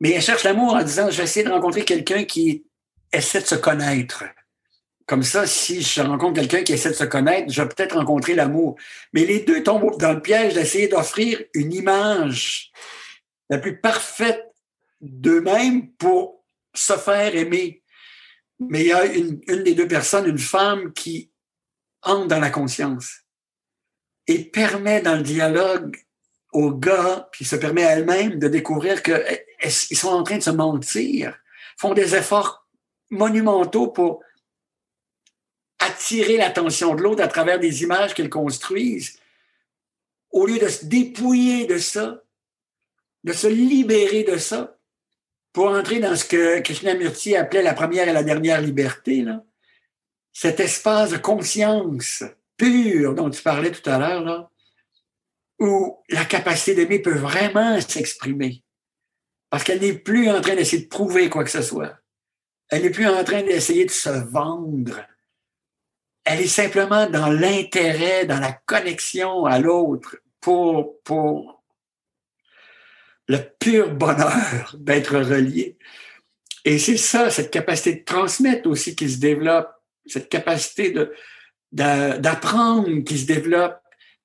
Mais 0.00 0.10
elles 0.10 0.22
cherchent 0.22 0.44
l'amour 0.44 0.74
en 0.74 0.82
disant, 0.82 1.10
je 1.10 1.18
vais 1.18 1.24
essayer 1.24 1.44
de 1.44 1.50
rencontrer 1.50 1.84
quelqu'un 1.84 2.24
qui 2.24 2.64
essaie 3.12 3.40
de 3.40 3.46
se 3.46 3.54
connaître. 3.54 4.24
Comme 5.06 5.22
ça, 5.22 5.46
si 5.46 5.82
je 5.82 6.00
rencontre 6.00 6.40
quelqu'un 6.40 6.62
qui 6.62 6.72
essaie 6.72 6.90
de 6.90 6.94
se 6.94 7.04
connaître, 7.04 7.52
je 7.52 7.60
vais 7.60 7.68
peut-être 7.68 7.96
rencontrer 7.96 8.34
l'amour. 8.34 8.76
Mais 9.12 9.26
les 9.26 9.40
deux 9.40 9.62
tombent 9.62 9.98
dans 9.98 10.14
le 10.14 10.22
piège 10.22 10.54
d'essayer 10.54 10.88
d'offrir 10.88 11.42
une 11.52 11.72
image 11.74 12.72
la 13.50 13.58
plus 13.58 13.78
parfaite 13.80 14.42
d'eux-mêmes 15.02 15.92
pour 15.92 16.42
se 16.72 16.94
faire 16.94 17.36
aimer. 17.36 17.82
Mais 18.58 18.80
il 18.80 18.86
y 18.86 18.92
a 18.92 19.04
une, 19.04 19.40
une 19.46 19.62
des 19.62 19.74
deux 19.74 19.88
personnes, 19.88 20.26
une 20.26 20.38
femme, 20.38 20.92
qui 20.94 21.30
entre 22.02 22.28
dans 22.28 22.40
la 22.40 22.50
conscience 22.50 23.23
et 24.26 24.44
permet 24.44 25.00
dans 25.00 25.16
le 25.16 25.22
dialogue 25.22 25.96
au 26.52 26.70
gars, 26.70 27.28
puis 27.32 27.44
se 27.44 27.56
permet 27.56 27.84
à 27.84 27.92
elle-même 27.92 28.38
de 28.38 28.48
découvrir 28.48 29.02
qu'ils 29.02 29.24
eh, 29.60 29.70
sont 29.70 30.08
en 30.08 30.22
train 30.22 30.38
de 30.38 30.42
se 30.42 30.50
mentir, 30.50 31.36
font 31.76 31.94
des 31.94 32.14
efforts 32.14 32.66
monumentaux 33.10 33.88
pour 33.88 34.22
attirer 35.80 36.36
l'attention 36.36 36.94
de 36.94 37.02
l'autre 37.02 37.22
à 37.22 37.28
travers 37.28 37.58
des 37.58 37.82
images 37.82 38.14
qu'ils 38.14 38.30
construisent, 38.30 39.18
au 40.30 40.46
lieu 40.46 40.58
de 40.58 40.68
se 40.68 40.86
dépouiller 40.86 41.66
de 41.66 41.78
ça, 41.78 42.22
de 43.24 43.32
se 43.32 43.46
libérer 43.46 44.22
de 44.22 44.36
ça, 44.36 44.78
pour 45.52 45.68
entrer 45.68 46.00
dans 46.00 46.16
ce 46.16 46.24
que 46.24 46.60
Krishnamurti 46.60 47.36
appelait 47.36 47.62
la 47.62 47.74
première 47.74 48.08
et 48.08 48.12
la 48.12 48.24
dernière 48.24 48.60
liberté, 48.60 49.22
là, 49.22 49.44
cet 50.32 50.58
espace 50.58 51.10
de 51.10 51.16
conscience 51.16 52.24
pure 52.56 53.14
dont 53.14 53.30
tu 53.30 53.42
parlais 53.42 53.72
tout 53.72 53.88
à 53.88 53.98
l'heure, 53.98 54.50
où 55.58 56.02
la 56.08 56.24
capacité 56.24 56.74
d'aimer 56.74 56.98
peut 56.98 57.16
vraiment 57.16 57.80
s'exprimer. 57.80 58.62
Parce 59.50 59.64
qu'elle 59.64 59.80
n'est 59.80 59.98
plus 59.98 60.28
en 60.30 60.40
train 60.40 60.56
d'essayer 60.56 60.82
de 60.82 60.88
prouver 60.88 61.28
quoi 61.28 61.44
que 61.44 61.50
ce 61.50 61.62
soit. 61.62 61.96
Elle 62.68 62.82
n'est 62.82 62.90
plus 62.90 63.06
en 63.06 63.22
train 63.22 63.42
d'essayer 63.42 63.84
de 63.84 63.90
se 63.90 64.10
vendre. 64.30 65.00
Elle 66.24 66.40
est 66.40 66.48
simplement 66.48 67.08
dans 67.08 67.30
l'intérêt, 67.30 68.24
dans 68.24 68.40
la 68.40 68.52
connexion 68.52 69.44
à 69.44 69.58
l'autre 69.58 70.16
pour, 70.40 71.00
pour 71.02 71.62
le 73.28 73.38
pur 73.58 73.92
bonheur 73.92 74.74
d'être 74.78 75.18
relié. 75.18 75.78
Et 76.64 76.78
c'est 76.78 76.96
ça, 76.96 77.30
cette 77.30 77.50
capacité 77.50 77.96
de 77.96 78.04
transmettre 78.04 78.68
aussi 78.68 78.96
qui 78.96 79.08
se 79.08 79.18
développe, 79.18 79.70
cette 80.06 80.30
capacité 80.30 80.90
de, 80.90 81.12
d'apprendre 81.74 83.00
qui 83.00 83.18
se 83.18 83.26
développe. 83.26 83.76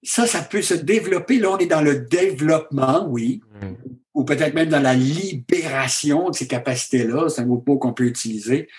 Ça, 0.03 0.27
ça 0.27 0.41
peut 0.41 0.61
se 0.61 0.75
développer. 0.75 1.39
Là, 1.39 1.51
on 1.51 1.57
est 1.57 1.65
dans 1.65 1.81
le 1.81 1.99
développement, 1.99 3.05
oui, 3.09 3.41
mm. 3.61 3.73
ou 4.13 4.23
peut-être 4.23 4.53
même 4.53 4.69
dans 4.69 4.81
la 4.81 4.93
libération 4.93 6.29
de 6.29 6.35
ces 6.35 6.47
capacités-là. 6.47 7.27
C'est 7.27 7.41
un 7.41 7.49
autre 7.49 7.63
mot 7.67 7.77
qu'on 7.77 7.93
peut 7.93 8.05
utiliser 8.05 8.69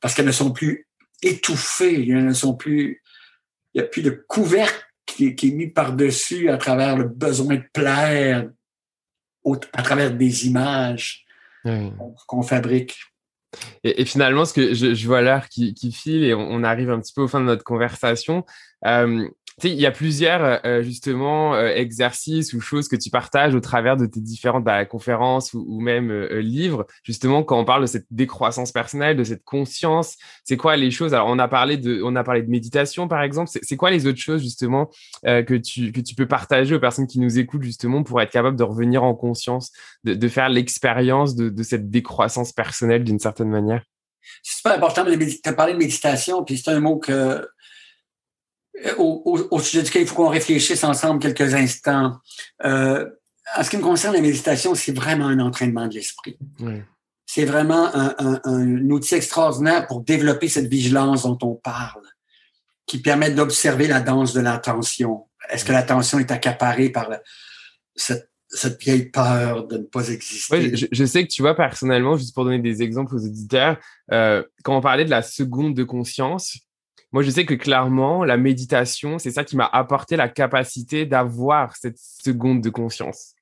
parce 0.00 0.14
qu'elles 0.14 0.26
ne 0.26 0.32
sont 0.32 0.52
plus 0.52 0.86
étouffées, 1.22 2.08
elles 2.08 2.26
ne 2.26 2.32
sont 2.32 2.54
plus, 2.54 3.02
il 3.74 3.80
n'y 3.80 3.86
a 3.86 3.88
plus 3.88 4.02
de 4.02 4.10
couvercle 4.10 4.86
qui, 5.04 5.34
qui 5.34 5.48
est 5.48 5.52
mis 5.52 5.66
par-dessus 5.66 6.48
à 6.48 6.58
travers 6.58 6.96
le 6.96 7.08
besoin 7.08 7.56
de 7.56 7.64
plaire, 7.72 8.48
à 9.72 9.82
travers 9.82 10.12
des 10.12 10.46
images 10.46 11.24
qu'on 12.26 12.42
fabrique. 12.42 12.96
Et, 13.84 14.04
finalement, 14.04 14.44
ce 14.44 14.52
que 14.52 14.74
je, 14.74 15.06
vois 15.06 15.22
l'heure 15.22 15.48
qui, 15.48 15.92
file 15.92 16.24
et 16.24 16.34
on, 16.34 16.62
arrive 16.62 16.90
un 16.90 17.00
petit 17.00 17.12
peu 17.12 17.22
au 17.22 17.28
fin 17.28 17.40
de 17.40 17.46
notre 17.46 17.64
conversation. 17.64 18.44
Euh, 18.86 19.28
il 19.64 19.80
y 19.80 19.86
a 19.86 19.90
plusieurs 19.90 20.42
euh, 20.42 20.56
euh, 20.64 20.82
justement 20.82 21.54
euh, 21.54 21.68
exercices 21.68 22.52
ou 22.52 22.60
choses 22.60 22.88
que 22.88 22.96
tu 22.96 23.10
partages 23.10 23.54
au 23.54 23.60
travers 23.60 23.96
de 23.96 24.06
tes 24.06 24.20
différentes 24.20 24.64
bah, 24.64 24.84
conférences 24.84 25.52
ou, 25.54 25.80
même 25.80 26.12
livres. 26.38 26.86
Justement, 27.02 27.42
quand 27.42 27.58
on 27.58 27.64
parle 27.64 27.82
de 27.82 27.86
cette 27.86 28.06
décroissance 28.10 28.72
personnelle, 28.72 29.16
de 29.16 29.24
cette 29.24 29.44
conscience, 29.44 30.16
c'est 30.44 30.56
quoi 30.56 30.76
les 30.76 30.90
choses? 30.90 31.14
Alors, 31.14 31.28
on 31.28 31.38
a 31.38 31.48
parlé 31.48 31.76
de, 31.76 32.02
on 32.02 32.16
a 32.16 32.24
parlé 32.24 32.42
de 32.42 32.50
méditation 32.50 33.08
par 33.08 33.22
exemple. 33.22 33.50
C'est 33.62 33.76
quoi 33.76 33.90
les 33.90 34.06
autres 34.06 34.20
choses 34.20 34.42
justement 34.42 34.90
que 35.24 35.54
tu 35.54 35.92
que 35.92 36.00
tu 36.00 36.14
peux 36.14 36.26
partager 36.26 36.74
aux 36.74 36.80
personnes 36.80 37.06
qui 37.06 37.20
nous 37.20 37.38
écoutent 37.38 37.62
justement 37.62 38.02
pour 38.02 38.20
être 38.20 38.30
capable 38.30 38.56
de 38.56 38.64
revenir 38.64 39.02
en 39.02 39.14
conscience, 39.14 39.72
de, 40.04 40.28
faire 40.28 40.48
l'expérience 40.48 41.34
de, 41.34 41.48
de 41.48 41.62
cette 41.62 41.90
décroissance 41.90 42.52
personnelle 42.52 43.04
d'une 43.04 43.18
certaine 43.18 43.48
manière? 43.48 43.82
C'est 44.42 44.56
super 44.56 44.72
important. 44.72 45.04
Tu 45.04 45.40
as 45.44 45.52
parlé 45.52 45.72
de 45.72 45.78
méditation, 45.78 46.44
puis 46.44 46.58
c'est 46.58 46.70
un 46.70 46.80
mot 46.80 46.98
que 46.98 47.46
euh, 48.86 48.94
au, 48.96 49.58
sujet 49.60 49.82
duquel 49.82 50.02
il 50.02 50.08
faut 50.08 50.14
qu'on 50.14 50.28
réfléchisse 50.28 50.84
ensemble 50.84 51.20
quelques 51.20 51.54
instants. 51.54 52.18
Euh, 52.64 53.08
en 53.56 53.62
ce 53.62 53.70
qui 53.70 53.76
me 53.76 53.82
concerne, 53.82 54.14
la 54.14 54.20
méditation, 54.20 54.74
c'est 54.74 54.92
vraiment 54.92 55.26
un 55.26 55.40
entraînement 55.40 55.86
de 55.86 55.94
l'esprit. 55.94 56.38
C'est 57.26 57.44
vraiment 57.44 57.90
un, 57.94 58.90
outil 58.90 59.14
extraordinaire 59.14 59.86
pour 59.86 60.02
développer 60.02 60.48
cette 60.48 60.66
vigilance 60.66 61.22
dont 61.22 61.38
on 61.42 61.54
parle, 61.54 62.02
qui 62.86 63.00
permet 63.00 63.30
d'observer 63.30 63.86
la 63.86 64.00
danse 64.00 64.32
de 64.34 64.40
l'attention. 64.40 65.26
Est-ce 65.50 65.64
que 65.64 65.72
l'attention 65.72 66.18
est 66.18 66.30
accaparée 66.30 66.90
par 66.90 67.08
cette, 67.94 68.28
vieille 68.80 69.06
peur 69.06 69.66
de 69.66 69.78
ne 69.78 69.84
pas 69.84 70.08
exister? 70.08 70.74
je, 70.90 71.04
sais 71.04 71.26
que 71.26 71.32
tu 71.32 71.42
vois, 71.42 71.54
personnellement, 71.54 72.16
juste 72.16 72.34
pour 72.34 72.44
donner 72.44 72.60
des 72.60 72.82
exemples 72.82 73.14
aux 73.14 73.24
auditeurs, 73.24 73.78
euh, 74.12 74.42
quand 74.62 74.76
on 74.76 74.80
parlait 74.82 75.04
de 75.04 75.10
la 75.10 75.22
seconde 75.22 75.74
de 75.74 75.84
conscience, 75.84 76.58
moi, 77.12 77.22
je 77.22 77.30
sais 77.30 77.46
que 77.46 77.54
clairement, 77.54 78.24
la 78.24 78.36
méditation, 78.36 79.18
c'est 79.18 79.30
ça 79.30 79.44
qui 79.44 79.56
m'a 79.56 79.66
apporté 79.66 80.16
la 80.16 80.28
capacité 80.28 81.06
d'avoir 81.06 81.76
cette 81.76 81.98
seconde 81.98 82.60
de 82.60 82.70
conscience. 82.70 83.34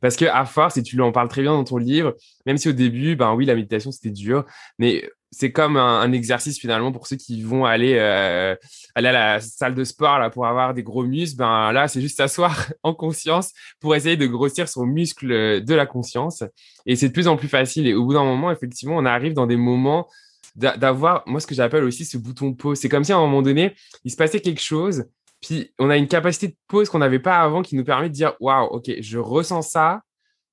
Parce 0.00 0.16
que 0.16 0.24
à 0.24 0.44
force, 0.44 0.76
et 0.76 0.82
tu 0.82 1.00
en 1.00 1.12
parles 1.12 1.28
très 1.28 1.42
bien 1.42 1.52
dans 1.52 1.64
ton 1.64 1.76
livre, 1.76 2.16
même 2.46 2.56
si 2.56 2.68
au 2.68 2.72
début, 2.72 3.16
ben 3.16 3.34
oui, 3.34 3.44
la 3.44 3.54
méditation 3.54 3.90
c'était 3.90 4.10
dur, 4.10 4.44
mais 4.78 5.08
c'est 5.32 5.50
comme 5.50 5.76
un, 5.76 6.12
exercice 6.12 6.58
finalement 6.58 6.92
pour 6.92 7.06
ceux 7.06 7.16
qui 7.16 7.42
vont 7.42 7.64
aller 7.64 7.96
euh, 7.98 8.54
aller 8.94 9.08
à 9.08 9.12
la 9.12 9.40
salle 9.40 9.74
de 9.74 9.82
sport 9.82 10.18
là 10.18 10.28
pour 10.28 10.46
avoir 10.46 10.74
des 10.74 10.82
gros 10.82 11.04
muscles. 11.04 11.38
Ben 11.38 11.72
là, 11.72 11.88
c'est 11.88 12.02
juste 12.02 12.18
s'asseoir 12.18 12.66
en 12.82 12.94
conscience 12.94 13.52
pour 13.80 13.96
essayer 13.96 14.16
de 14.16 14.26
grossir 14.26 14.68
son 14.68 14.84
muscle 14.84 15.62
de 15.62 15.74
la 15.74 15.86
conscience. 15.86 16.44
Et 16.84 16.96
c'est 16.96 17.08
de 17.08 17.12
plus 17.12 17.28
en 17.28 17.36
plus 17.36 17.48
facile. 17.48 17.86
Et 17.86 17.94
au 17.94 18.04
bout 18.04 18.12
d'un 18.12 18.24
moment, 18.24 18.52
effectivement, 18.52 18.96
on 18.96 19.06
arrive 19.06 19.32
dans 19.32 19.46
des 19.46 19.56
moments 19.56 20.06
d'avoir, 20.54 21.22
moi, 21.26 21.40
ce 21.40 21.46
que 21.46 21.54
j'appelle 21.54 21.84
aussi 21.84 22.04
ce 22.04 22.18
bouton 22.18 22.52
pause. 22.52 22.78
C'est 22.78 22.88
comme 22.88 23.04
si 23.04 23.12
à 23.12 23.16
un 23.16 23.20
moment 23.20 23.42
donné, 23.42 23.74
il 24.04 24.10
se 24.10 24.16
passait 24.16 24.40
quelque 24.40 24.60
chose, 24.60 25.04
puis 25.40 25.72
on 25.78 25.90
a 25.90 25.96
une 25.96 26.08
capacité 26.08 26.48
de 26.48 26.56
pause 26.68 26.88
qu'on 26.88 26.98
n'avait 26.98 27.18
pas 27.18 27.38
avant 27.40 27.62
qui 27.62 27.74
nous 27.74 27.84
permet 27.84 28.08
de 28.08 28.14
dire 28.14 28.34
Waouh, 28.40 28.66
ok, 28.66 28.90
je 29.00 29.18
ressens 29.18 29.62
ça, 29.62 30.02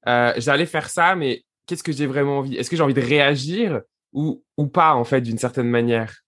euh, 0.08 0.34
j'allais 0.38 0.66
faire 0.66 0.90
ça, 0.90 1.16
mais 1.16 1.44
qu'est-ce 1.66 1.84
que 1.84 1.92
j'ai 1.92 2.08
vraiment 2.08 2.40
envie? 2.40 2.56
Est-ce 2.56 2.70
que 2.70 2.76
j'ai 2.76 2.84
envie 2.84 2.94
de 2.94 3.02
réagir 3.02 3.82
ou, 4.14 4.44
ou 4.58 4.68
pas, 4.68 4.94
en 4.94 5.04
fait, 5.04 5.22
d'une 5.22 5.38
certaine 5.38 5.68
manière? 5.68 6.22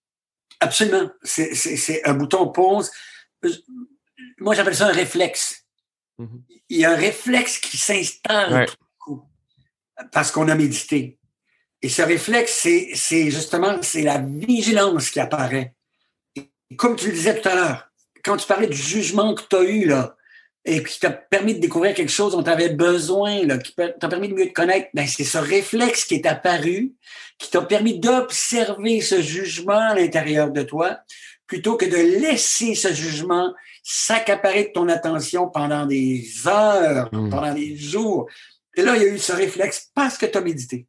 Absolument. 0.60 1.10
C'est 1.22 2.06
un 2.06 2.14
bouton 2.14 2.48
pause. 2.48 2.90
Moi, 4.38 4.54
j'appelle 4.54 4.76
ça 4.76 4.88
un 4.88 4.92
réflexe. 4.92 5.66
Mmh 6.18 6.38
il 6.72 6.78
y 6.78 6.84
a 6.86 6.92
un 6.92 6.96
réflexe 6.96 7.58
qui 7.58 7.76
s'installe 7.76 8.66
parce 10.10 10.30
qu'on 10.30 10.48
a 10.48 10.54
médité. 10.54 11.18
Et 11.82 11.88
ce 11.88 12.02
réflexe, 12.02 12.66
c'est 12.94 13.30
justement 13.30 13.76
c'est 13.82 14.02
la 14.02 14.18
vigilance 14.18 15.10
qui 15.10 15.20
apparaît. 15.20 15.74
Et 16.36 16.48
comme 16.76 16.96
tu 16.96 17.06
le 17.06 17.12
disais 17.12 17.40
tout 17.40 17.48
à 17.48 17.54
l'heure, 17.54 17.88
quand 18.24 18.36
tu 18.36 18.46
parlais 18.46 18.68
du 18.68 18.76
jugement 18.76 19.34
que 19.34 19.42
tu 19.48 19.56
as 19.56 19.62
eu, 19.62 19.84
là, 19.86 20.16
et 20.64 20.82
qui 20.84 21.00
t'a 21.00 21.10
permis 21.10 21.56
de 21.56 21.60
découvrir 21.60 21.92
quelque 21.92 22.12
chose 22.12 22.32
dont 22.32 22.42
tu 22.42 22.50
avais 22.50 22.68
besoin, 22.68 23.44
là, 23.44 23.58
qui 23.58 23.74
t'a 23.74 24.08
permis 24.08 24.28
de 24.28 24.34
mieux 24.34 24.46
te 24.46 24.52
connaître, 24.52 24.88
ben 24.94 25.06
c'est 25.08 25.24
ce 25.24 25.38
réflexe 25.38 26.04
qui 26.04 26.14
est 26.14 26.26
apparu, 26.26 26.92
qui 27.38 27.50
t'a 27.50 27.62
permis 27.62 27.98
d'observer 27.98 29.00
ce 29.00 29.20
jugement 29.20 29.90
à 29.90 29.94
l'intérieur 29.96 30.50
de 30.52 30.62
toi, 30.62 31.00
plutôt 31.48 31.76
que 31.76 31.84
de 31.84 32.20
laisser 32.20 32.76
ce 32.76 32.92
jugement 32.92 33.52
s'accaparer 33.82 34.66
de 34.66 34.70
ton 34.72 34.88
attention 34.88 35.48
pendant 35.48 35.84
des 35.84 36.24
heures, 36.46 37.08
mmh. 37.12 37.30
pendant 37.30 37.52
des 37.52 37.76
jours. 37.76 38.28
Et 38.76 38.82
là, 38.82 38.94
il 38.96 39.02
y 39.02 39.04
a 39.04 39.08
eu 39.08 39.18
ce 39.18 39.32
réflexe 39.32 39.90
parce 39.92 40.16
que 40.16 40.26
tu 40.26 40.38
as 40.38 40.40
médité. 40.40 40.86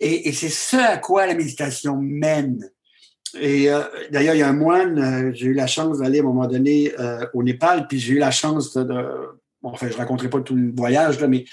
Et, 0.00 0.28
et 0.28 0.32
c'est 0.32 0.48
ce 0.48 0.76
à 0.76 0.96
quoi 0.98 1.26
la 1.26 1.34
méditation 1.34 1.96
mène. 2.00 2.70
Et 3.34 3.70
euh, 3.70 3.82
d'ailleurs, 4.10 4.34
il 4.34 4.38
y 4.38 4.42
a 4.42 4.48
un 4.48 4.54
moine, 4.54 4.98
euh, 4.98 5.32
j'ai 5.34 5.46
eu 5.46 5.54
la 5.54 5.66
chance 5.66 5.98
d'aller 5.98 6.18
à 6.18 6.22
un 6.22 6.26
moment 6.26 6.46
donné 6.46 6.92
euh, 6.98 7.26
au 7.34 7.42
Népal, 7.42 7.86
puis 7.86 7.98
j'ai 7.98 8.14
eu 8.14 8.18
la 8.18 8.30
chance 8.30 8.74
de, 8.74 8.84
bon, 9.62 9.70
enfin, 9.70 9.88
je 9.90 9.96
raconterai 9.96 10.30
pas 10.30 10.40
tout 10.40 10.54
le 10.54 10.72
voyage, 10.74 11.20
là, 11.20 11.28
mais 11.28 11.44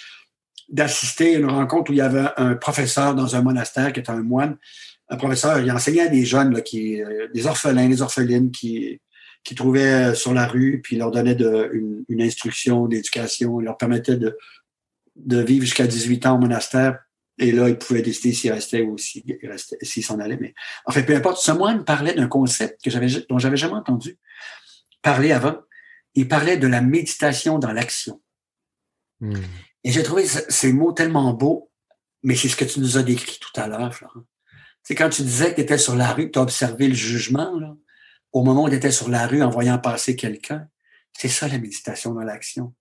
d'assister 0.69 1.35
à 1.35 1.39
une 1.39 1.49
rencontre 1.49 1.91
où 1.91 1.93
il 1.93 1.97
y 1.97 2.01
avait 2.01 2.27
un 2.37 2.55
professeur 2.55 3.13
dans 3.13 3.35
un 3.35 3.41
monastère 3.41 3.91
qui 3.93 3.99
était 3.99 4.09
un 4.09 4.23
moine. 4.23 4.57
Un 5.09 5.17
professeur, 5.17 5.59
il 5.59 5.71
enseignait 5.71 6.01
à 6.01 6.07
des 6.07 6.25
jeunes, 6.25 6.53
là, 6.53 6.61
qui, 6.61 6.99
des 7.33 7.45
orphelins, 7.45 7.87
des 7.87 8.01
orphelines 8.01 8.51
qui, 8.51 8.99
qui 9.43 9.53
trouvaient 9.53 10.15
sur 10.15 10.33
la 10.33 10.47
rue, 10.47 10.81
puis 10.81 10.95
il 10.95 10.99
leur 10.99 11.11
donnait 11.11 11.35
de, 11.35 11.69
une, 11.73 12.03
une 12.09 12.21
instruction 12.21 12.87
d'éducation, 12.87 13.59
leur 13.59 13.77
permettait 13.77 14.15
de, 14.15 14.35
de 15.15 15.41
vivre 15.41 15.65
jusqu'à 15.65 15.85
18 15.85 16.25
ans 16.25 16.35
au 16.35 16.39
monastère 16.39 17.04
et 17.37 17.51
là, 17.51 17.67
il 17.67 17.77
pouvait 17.77 18.01
décider 18.01 18.33
s'il 18.33 18.51
restait 18.51 18.81
ou 18.81 18.97
s'il 18.97 20.05
s'en 20.05 20.19
allait. 20.19 20.37
Mais 20.39 20.53
en 20.85 20.91
fait, 20.91 21.03
peu 21.03 21.15
importe. 21.15 21.41
Ce 21.41 21.51
moine 21.51 21.83
parlait 21.83 22.13
d'un 22.13 22.27
concept 22.27 22.81
que 22.83 22.89
j'avais, 22.89 23.07
dont 23.29 23.39
j'avais 23.39 23.57
jamais 23.57 23.73
entendu 23.73 24.17
parler 25.01 25.31
avant. 25.31 25.57
Il 26.13 26.27
parlait 26.27 26.57
de 26.57 26.67
la 26.67 26.81
méditation 26.81 27.59
dans 27.59 27.73
l'action. 27.73 28.21
Hmm. 29.19 29.35
Et 29.83 29.91
j'ai 29.91 30.03
trouvé 30.03 30.25
ces 30.25 30.71
mots 30.71 30.93
tellement 30.93 31.33
beaux, 31.33 31.71
mais 32.23 32.35
c'est 32.35 32.47
ce 32.47 32.55
que 32.55 32.65
tu 32.65 32.79
nous 32.79 32.97
as 32.97 33.03
décrit 33.03 33.37
tout 33.39 33.59
à 33.59 33.67
l'heure, 33.67 33.93
Florent. 33.93 34.21
C'est 34.83 34.95
quand 34.95 35.09
tu 35.09 35.23
disais 35.23 35.51
que 35.51 35.55
tu 35.55 35.61
étais 35.61 35.77
sur 35.77 35.95
la 35.95 36.11
rue, 36.13 36.27
que 36.27 36.31
tu 36.31 36.39
as 36.39 36.43
observé 36.43 36.87
le 36.87 36.93
jugement, 36.93 37.59
là, 37.59 37.75
au 38.31 38.43
moment 38.43 38.63
où 38.63 38.69
tu 38.69 38.75
étais 38.75 38.91
sur 38.91 39.09
la 39.09 39.27
rue 39.27 39.43
en 39.43 39.49
voyant 39.49 39.77
passer 39.77 40.15
quelqu'un. 40.15 40.67
C'est 41.13 41.29
ça 41.29 41.47
la 41.47 41.57
méditation 41.57 42.13
dans 42.13 42.23
l'action. 42.23 42.73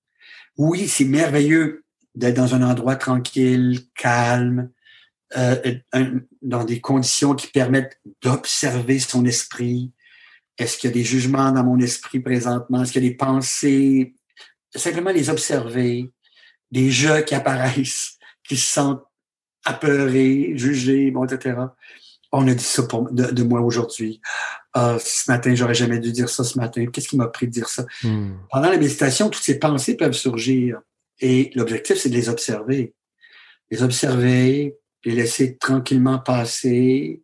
Oui, 0.56 0.88
c'est 0.88 1.04
merveilleux 1.04 1.83
d'être 2.14 2.36
dans 2.36 2.54
un 2.54 2.62
endroit 2.62 2.96
tranquille, 2.96 3.80
calme, 3.94 4.70
euh, 5.36 5.78
dans 6.42 6.64
des 6.64 6.80
conditions 6.80 7.34
qui 7.34 7.48
permettent 7.48 7.98
d'observer 8.22 9.00
son 9.00 9.24
esprit. 9.24 9.92
Est-ce 10.58 10.78
qu'il 10.78 10.90
y 10.90 10.92
a 10.92 10.94
des 10.94 11.02
jugements 11.02 11.50
dans 11.50 11.64
mon 11.64 11.80
esprit 11.80 12.20
présentement? 12.20 12.82
Est-ce 12.82 12.92
qu'il 12.92 13.02
y 13.02 13.06
a 13.06 13.10
des 13.10 13.16
pensées? 13.16 14.14
Simplement 14.74 15.10
les 15.10 15.30
observer, 15.30 16.12
des 16.70 16.90
jeux 16.90 17.22
qui 17.22 17.34
apparaissent, 17.34 18.18
qui 18.48 18.56
se 18.56 18.72
sentent 18.72 19.02
apeurés, 19.64 20.52
jugés, 20.56 21.10
bon, 21.10 21.24
etc. 21.24 21.56
on 22.30 22.46
a 22.46 22.54
dit 22.54 22.62
ça 22.62 22.82
de, 23.10 23.42
moi 23.42 23.60
aujourd'hui. 23.60 24.20
Ah, 24.72 24.98
ce 25.00 25.30
matin, 25.30 25.54
j'aurais 25.54 25.74
jamais 25.74 25.98
dû 25.98 26.12
dire 26.12 26.28
ça 26.28 26.44
ce 26.44 26.58
matin. 26.58 26.86
Qu'est-ce 26.86 27.08
qui 27.08 27.16
m'a 27.16 27.28
pris 27.28 27.46
de 27.46 27.52
dire 27.52 27.68
ça? 27.68 27.86
Hmm. 28.02 28.34
Pendant 28.50 28.70
la 28.70 28.76
méditation, 28.76 29.30
toutes 29.30 29.42
ces 29.42 29.58
pensées 29.58 29.96
peuvent 29.96 30.12
surgir. 30.12 30.80
Et 31.20 31.50
l'objectif, 31.54 31.96
c'est 31.96 32.08
de 32.08 32.14
les 32.14 32.28
observer. 32.28 32.94
Les 33.70 33.82
observer, 33.82 34.76
les 35.04 35.12
laisser 35.12 35.56
tranquillement 35.56 36.18
passer, 36.18 37.22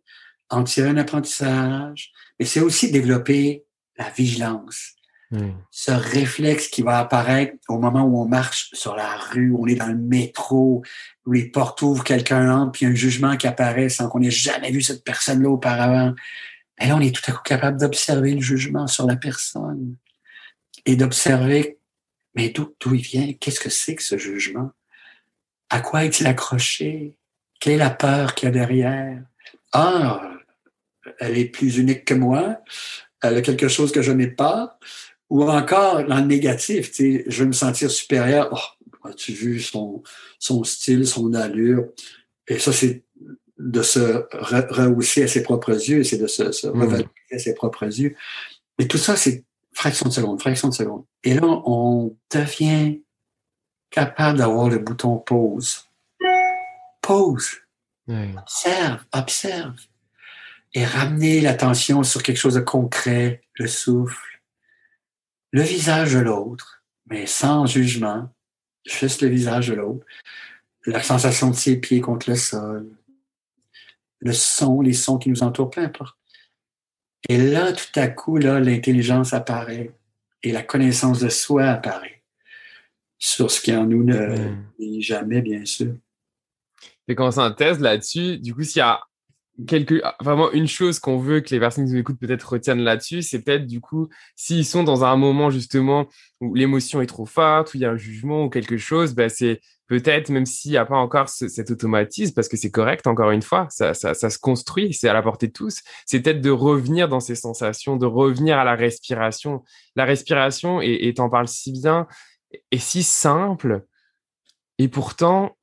en 0.49 0.63
tirer 0.63 0.89
un 0.89 0.97
apprentissage. 0.97 2.11
Mais 2.39 2.45
c'est 2.45 2.61
aussi 2.61 2.91
développer 2.91 3.65
la 3.97 4.09
vigilance. 4.09 4.95
Hmm. 5.31 5.51
Ce 5.71 5.91
réflexe 5.91 6.67
qui 6.67 6.81
va 6.81 6.99
apparaître 6.99 7.53
au 7.69 7.79
moment 7.79 8.03
où 8.03 8.21
on 8.21 8.27
marche 8.27 8.69
sur 8.73 8.95
la 8.95 9.15
rue, 9.15 9.51
où 9.51 9.63
on 9.63 9.67
est 9.67 9.75
dans 9.75 9.87
le 9.87 9.95
métro, 9.95 10.83
où 11.25 11.31
les 11.31 11.45
portes 11.45 11.81
ouvrent, 11.81 12.03
quelqu'un 12.03 12.51
entre, 12.51 12.73
puis 12.73 12.85
un 12.85 12.93
jugement 12.93 13.37
qui 13.37 13.47
apparaît 13.47 13.87
sans 13.87 14.09
qu'on 14.09 14.21
ait 14.21 14.31
jamais 14.31 14.71
vu 14.71 14.81
cette 14.81 15.05
personne-là 15.05 15.49
auparavant. 15.49 16.13
Et 16.81 16.87
là, 16.87 16.97
on 16.97 16.99
est 16.99 17.15
tout 17.15 17.31
à 17.31 17.33
coup 17.33 17.43
capable 17.43 17.79
d'observer 17.79 18.33
le 18.33 18.41
jugement 18.41 18.87
sur 18.87 19.05
la 19.05 19.15
personne 19.15 19.95
et 20.85 20.95
d'observer, 20.95 21.77
mais 22.35 22.49
d'où 22.49 22.73
il 22.93 23.01
vient? 23.01 23.33
Qu'est-ce 23.33 23.59
que 23.59 23.69
c'est 23.69 23.95
que 23.95 24.03
ce 24.03 24.17
jugement? 24.17 24.71
À 25.69 25.79
quoi 25.79 26.05
est-il 26.05 26.27
accroché? 26.27 27.15
Quelle 27.59 27.73
est 27.73 27.77
la 27.77 27.89
peur 27.89 28.35
qu'il 28.35 28.47
y 28.47 28.49
a 28.49 28.51
derrière? 28.51 29.21
Ah, 29.73 30.31
elle 31.19 31.37
est 31.37 31.45
plus 31.45 31.77
unique 31.77 32.05
que 32.05 32.13
moi. 32.13 32.57
Elle 33.21 33.37
a 33.37 33.41
quelque 33.41 33.67
chose 33.67 33.91
que 33.91 34.01
je 34.01 34.11
n'ai 34.11 34.27
pas. 34.27 34.79
Ou 35.29 35.43
encore, 35.49 36.03
dans 36.05 36.17
le 36.17 36.25
négatif, 36.25 36.91
tu 36.91 37.17
sais, 37.17 37.23
je 37.27 37.43
veux 37.43 37.47
me 37.47 37.53
sentir 37.53 37.89
supérieur. 37.89 38.49
Oh, 38.51 39.07
as-tu 39.07 39.31
vu 39.31 39.61
son, 39.61 40.03
son 40.39 40.63
style, 40.63 41.07
son 41.07 41.33
allure? 41.33 41.87
Et 42.47 42.59
ça, 42.59 42.73
c'est 42.73 43.03
de 43.57 43.81
se 43.81 44.25
rehausser 44.33 45.23
à 45.23 45.27
ses 45.27 45.43
propres 45.43 45.71
yeux, 45.89 46.03
c'est 46.03 46.17
de 46.17 46.27
se, 46.27 46.51
se 46.51 46.67
mmh. 46.67 47.03
à 47.31 47.39
ses 47.39 47.53
propres 47.53 47.85
yeux. 47.85 48.15
Et 48.79 48.87
tout 48.87 48.97
ça, 48.97 49.15
c'est 49.15 49.45
fraction 49.73 50.09
de 50.09 50.13
seconde, 50.13 50.41
fraction 50.41 50.69
de 50.69 50.73
seconde. 50.73 51.05
Et 51.23 51.33
là, 51.33 51.45
on 51.45 52.15
devient 52.33 53.01
capable 53.89 54.39
d'avoir 54.39 54.69
le 54.69 54.79
bouton 54.79 55.17
pause. 55.17 55.89
Pause. 57.01 57.57
Observe, 58.07 59.05
observe. 59.13 59.75
Et 60.73 60.85
ramener 60.85 61.41
l'attention 61.41 62.03
sur 62.03 62.23
quelque 62.23 62.37
chose 62.37 62.55
de 62.55 62.61
concret, 62.61 63.41
le 63.55 63.67
souffle, 63.67 64.41
le 65.51 65.61
visage 65.61 66.13
de 66.13 66.19
l'autre, 66.19 66.83
mais 67.07 67.25
sans 67.25 67.65
jugement, 67.65 68.29
juste 68.85 69.21
le 69.21 69.27
visage 69.27 69.67
de 69.67 69.73
l'autre, 69.73 70.05
la 70.85 71.03
sensation 71.03 71.49
de 71.49 71.55
ses 71.55 71.77
pieds 71.77 71.99
contre 71.99 72.29
le 72.29 72.35
sol, 72.35 72.89
le 74.19 74.33
son, 74.33 74.81
les 74.81 74.93
sons 74.93 75.17
qui 75.17 75.29
nous 75.29 75.43
entourent, 75.43 75.69
peu 75.69 75.81
importe. 75.81 76.17
Et 77.29 77.37
là, 77.37 77.71
tout 77.71 77.99
à 77.99 78.07
coup, 78.07 78.37
là, 78.37 78.59
l'intelligence 78.59 79.33
apparaît 79.33 79.91
et 80.43 80.51
la 80.51 80.63
connaissance 80.63 81.19
de 81.19 81.29
soi 81.29 81.65
apparaît 81.65 82.23
sur 83.17 83.51
ce 83.51 83.61
qui 83.61 83.75
en 83.75 83.85
nous 83.85 84.03
ne 84.03 84.35
dit 84.79 85.01
jamais, 85.01 85.41
bien 85.41 85.65
sûr. 85.65 85.93
Et 87.07 87.15
quand 87.15 87.27
on 87.27 87.31
synthèse 87.31 87.79
là-dessus, 87.79 88.39
du 88.39 88.55
coup, 88.55 88.63
s'il 88.63 88.79
y 88.79 88.81
a 88.81 89.01
vraiment 90.19 90.51
une 90.51 90.67
chose 90.67 90.99
qu'on 90.99 91.17
veut 91.17 91.41
que 91.41 91.53
les 91.53 91.59
personnes 91.59 91.85
qui 91.85 91.91
nous 91.91 91.99
écoutent 91.99 92.19
peut-être 92.19 92.43
retiennent 92.43 92.81
là-dessus, 92.81 93.21
c'est 93.21 93.41
peut-être 93.41 93.67
du 93.67 93.81
coup, 93.81 94.09
s'ils 94.35 94.65
sont 94.65 94.83
dans 94.83 95.03
un 95.03 95.15
moment 95.15 95.49
justement 95.49 96.07
où 96.39 96.55
l'émotion 96.55 97.01
est 97.01 97.07
trop 97.07 97.25
forte, 97.25 97.73
où 97.73 97.77
il 97.77 97.81
y 97.81 97.85
a 97.85 97.91
un 97.91 97.97
jugement 97.97 98.45
ou 98.45 98.49
quelque 98.49 98.77
chose, 98.77 99.13
ben 99.13 99.29
c'est 99.29 99.61
peut-être, 99.87 100.29
même 100.29 100.45
s'il 100.45 100.71
n'y 100.71 100.77
a 100.77 100.85
pas 100.85 100.95
encore 100.95 101.27
cet 101.27 101.69
automatisme, 101.69 102.33
parce 102.33 102.47
que 102.47 102.55
c'est 102.55 102.71
correct, 102.71 103.07
encore 103.07 103.31
une 103.31 103.41
fois, 103.41 103.67
ça, 103.69 103.93
ça, 103.93 104.13
ça 104.13 104.29
se 104.29 104.39
construit, 104.39 104.93
c'est 104.93 105.09
à 105.09 105.13
la 105.13 105.21
portée 105.21 105.47
de 105.47 105.51
tous, 105.51 105.81
c'est 106.05 106.21
peut-être 106.21 106.39
de 106.39 106.49
revenir 106.49 107.09
dans 107.09 107.19
ces 107.19 107.35
sensations, 107.35 107.97
de 107.97 108.05
revenir 108.05 108.57
à 108.57 108.63
la 108.63 108.75
respiration. 108.75 109.63
La 109.97 110.05
respiration, 110.05 110.79
et 110.81 111.13
t'en 111.13 111.29
parles 111.29 111.49
si 111.49 111.73
bien, 111.73 112.07
est 112.71 112.77
si 112.77 113.03
simple, 113.03 113.85
et 114.77 114.87
pourtant, 114.87 115.57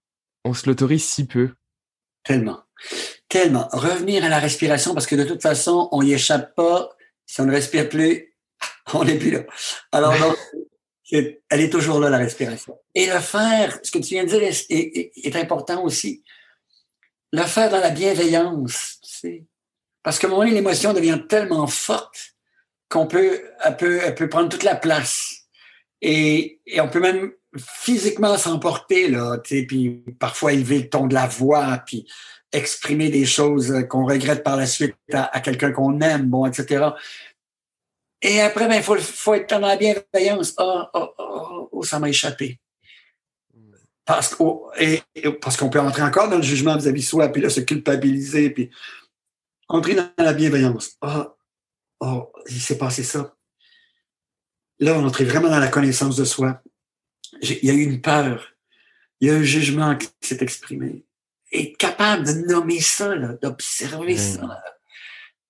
on 0.44 0.54
se 0.54 0.68
l'autorise 0.68 1.04
si 1.04 1.26
peu. 1.26 1.54
Tellement. 2.24 2.60
Tellement. 3.28 3.68
Revenir 3.72 4.24
à 4.24 4.28
la 4.28 4.38
respiration 4.38 4.94
parce 4.94 5.06
que 5.06 5.16
de 5.16 5.24
toute 5.24 5.42
façon, 5.42 5.88
on 5.92 6.02
n'y 6.02 6.12
échappe 6.12 6.54
pas. 6.54 6.90
Si 7.26 7.40
on 7.40 7.44
ne 7.44 7.52
respire 7.52 7.88
plus, 7.88 8.34
on 8.94 9.04
n'est 9.04 9.18
plus 9.18 9.30
là. 9.30 9.40
Alors, 9.92 10.14
elle 11.10 11.40
est 11.50 11.70
toujours 11.70 12.00
là, 12.00 12.10
la 12.10 12.18
respiration. 12.18 12.78
Et 12.94 13.06
le 13.06 13.18
faire, 13.20 13.78
ce 13.82 13.90
que 13.90 13.98
tu 13.98 14.14
viens 14.14 14.24
de 14.24 14.28
dire 14.28 14.42
est, 14.42 15.36
important 15.36 15.82
aussi. 15.84 16.22
Le 17.32 17.42
faire 17.42 17.70
dans 17.70 17.80
la 17.80 17.90
bienveillance. 17.90 19.00
Parce 20.02 20.18
qu'à 20.18 20.26
un 20.26 20.30
moment 20.30 20.42
donné, 20.42 20.54
l'émotion 20.54 20.92
devient 20.92 21.20
tellement 21.28 21.66
forte 21.66 22.34
qu'on 22.88 23.06
peut, 23.06 23.42
elle 23.64 23.76
peut, 23.76 24.00
elle 24.02 24.14
peut 24.14 24.28
prendre 24.28 24.48
toute 24.48 24.62
la 24.62 24.76
place. 24.76 25.46
Et, 26.00 26.60
et 26.66 26.80
on 26.80 26.88
peut 26.88 27.00
même 27.00 27.32
physiquement 27.58 28.36
s'emporter, 28.36 29.08
là, 29.08 29.38
puis 29.38 30.02
parfois 30.18 30.52
élever 30.52 30.80
le 30.80 30.88
ton 30.88 31.06
de 31.06 31.14
la 31.14 31.26
voix, 31.26 31.82
puis 31.86 32.06
exprimer 32.52 33.10
des 33.10 33.26
choses 33.26 33.74
qu'on 33.88 34.06
regrette 34.06 34.42
par 34.42 34.56
la 34.56 34.66
suite 34.66 34.96
à, 35.12 35.40
quelqu'un 35.40 35.72
qu'on 35.72 36.00
aime, 36.00 36.26
bon, 36.26 36.46
etc. 36.46 36.90
Et 38.22 38.40
après, 38.40 38.66
ben, 38.68 38.76
il 38.76 38.82
faut, 38.82 38.96
faut, 38.96 39.34
être 39.34 39.50
dans 39.50 39.66
la 39.66 39.76
bienveillance. 39.76 40.54
Oh, 40.58 40.82
oh, 40.94 41.14
oh, 41.18 41.68
oh 41.72 41.82
ça 41.84 41.98
m'a 41.98 42.08
échappé. 42.08 42.58
Parce 44.04 44.34
qu'on 44.34 44.62
parce 45.40 45.56
qu'on 45.56 45.68
peut 45.68 45.80
entrer 45.80 46.02
encore 46.02 46.30
dans 46.30 46.38
le 46.38 46.42
jugement 46.42 46.76
vis-à-vis 46.76 47.02
de 47.02 47.06
soi, 47.06 47.28
puis 47.28 47.42
là, 47.42 47.50
se 47.50 47.60
culpabiliser, 47.60 48.50
puis 48.50 48.70
entrer 49.68 49.94
dans 49.94 50.10
la 50.16 50.32
bienveillance. 50.32 50.96
Oh, 51.02 51.26
oh, 52.00 52.32
il 52.48 52.60
s'est 52.60 52.78
passé 52.78 53.02
ça. 53.02 53.34
Là, 54.80 54.94
on 54.94 55.06
entrait 55.06 55.24
vraiment 55.24 55.50
dans 55.50 55.58
la 55.58 55.68
connaissance 55.68 56.16
de 56.16 56.24
soi. 56.24 56.62
Il 57.42 57.64
y 57.64 57.70
a 57.70 57.74
eu 57.74 57.82
une 57.82 58.00
peur. 58.00 58.54
Il 59.20 59.28
y 59.28 59.30
a 59.30 59.34
un 59.34 59.42
jugement 59.42 59.96
qui 59.96 60.08
s'est 60.20 60.38
exprimé 60.40 61.04
être 61.52 61.76
capable 61.76 62.26
de 62.26 62.32
nommer 62.52 62.80
ça, 62.80 63.14
d'observer 63.16 64.14
mmh. 64.14 64.18
ça. 64.18 64.62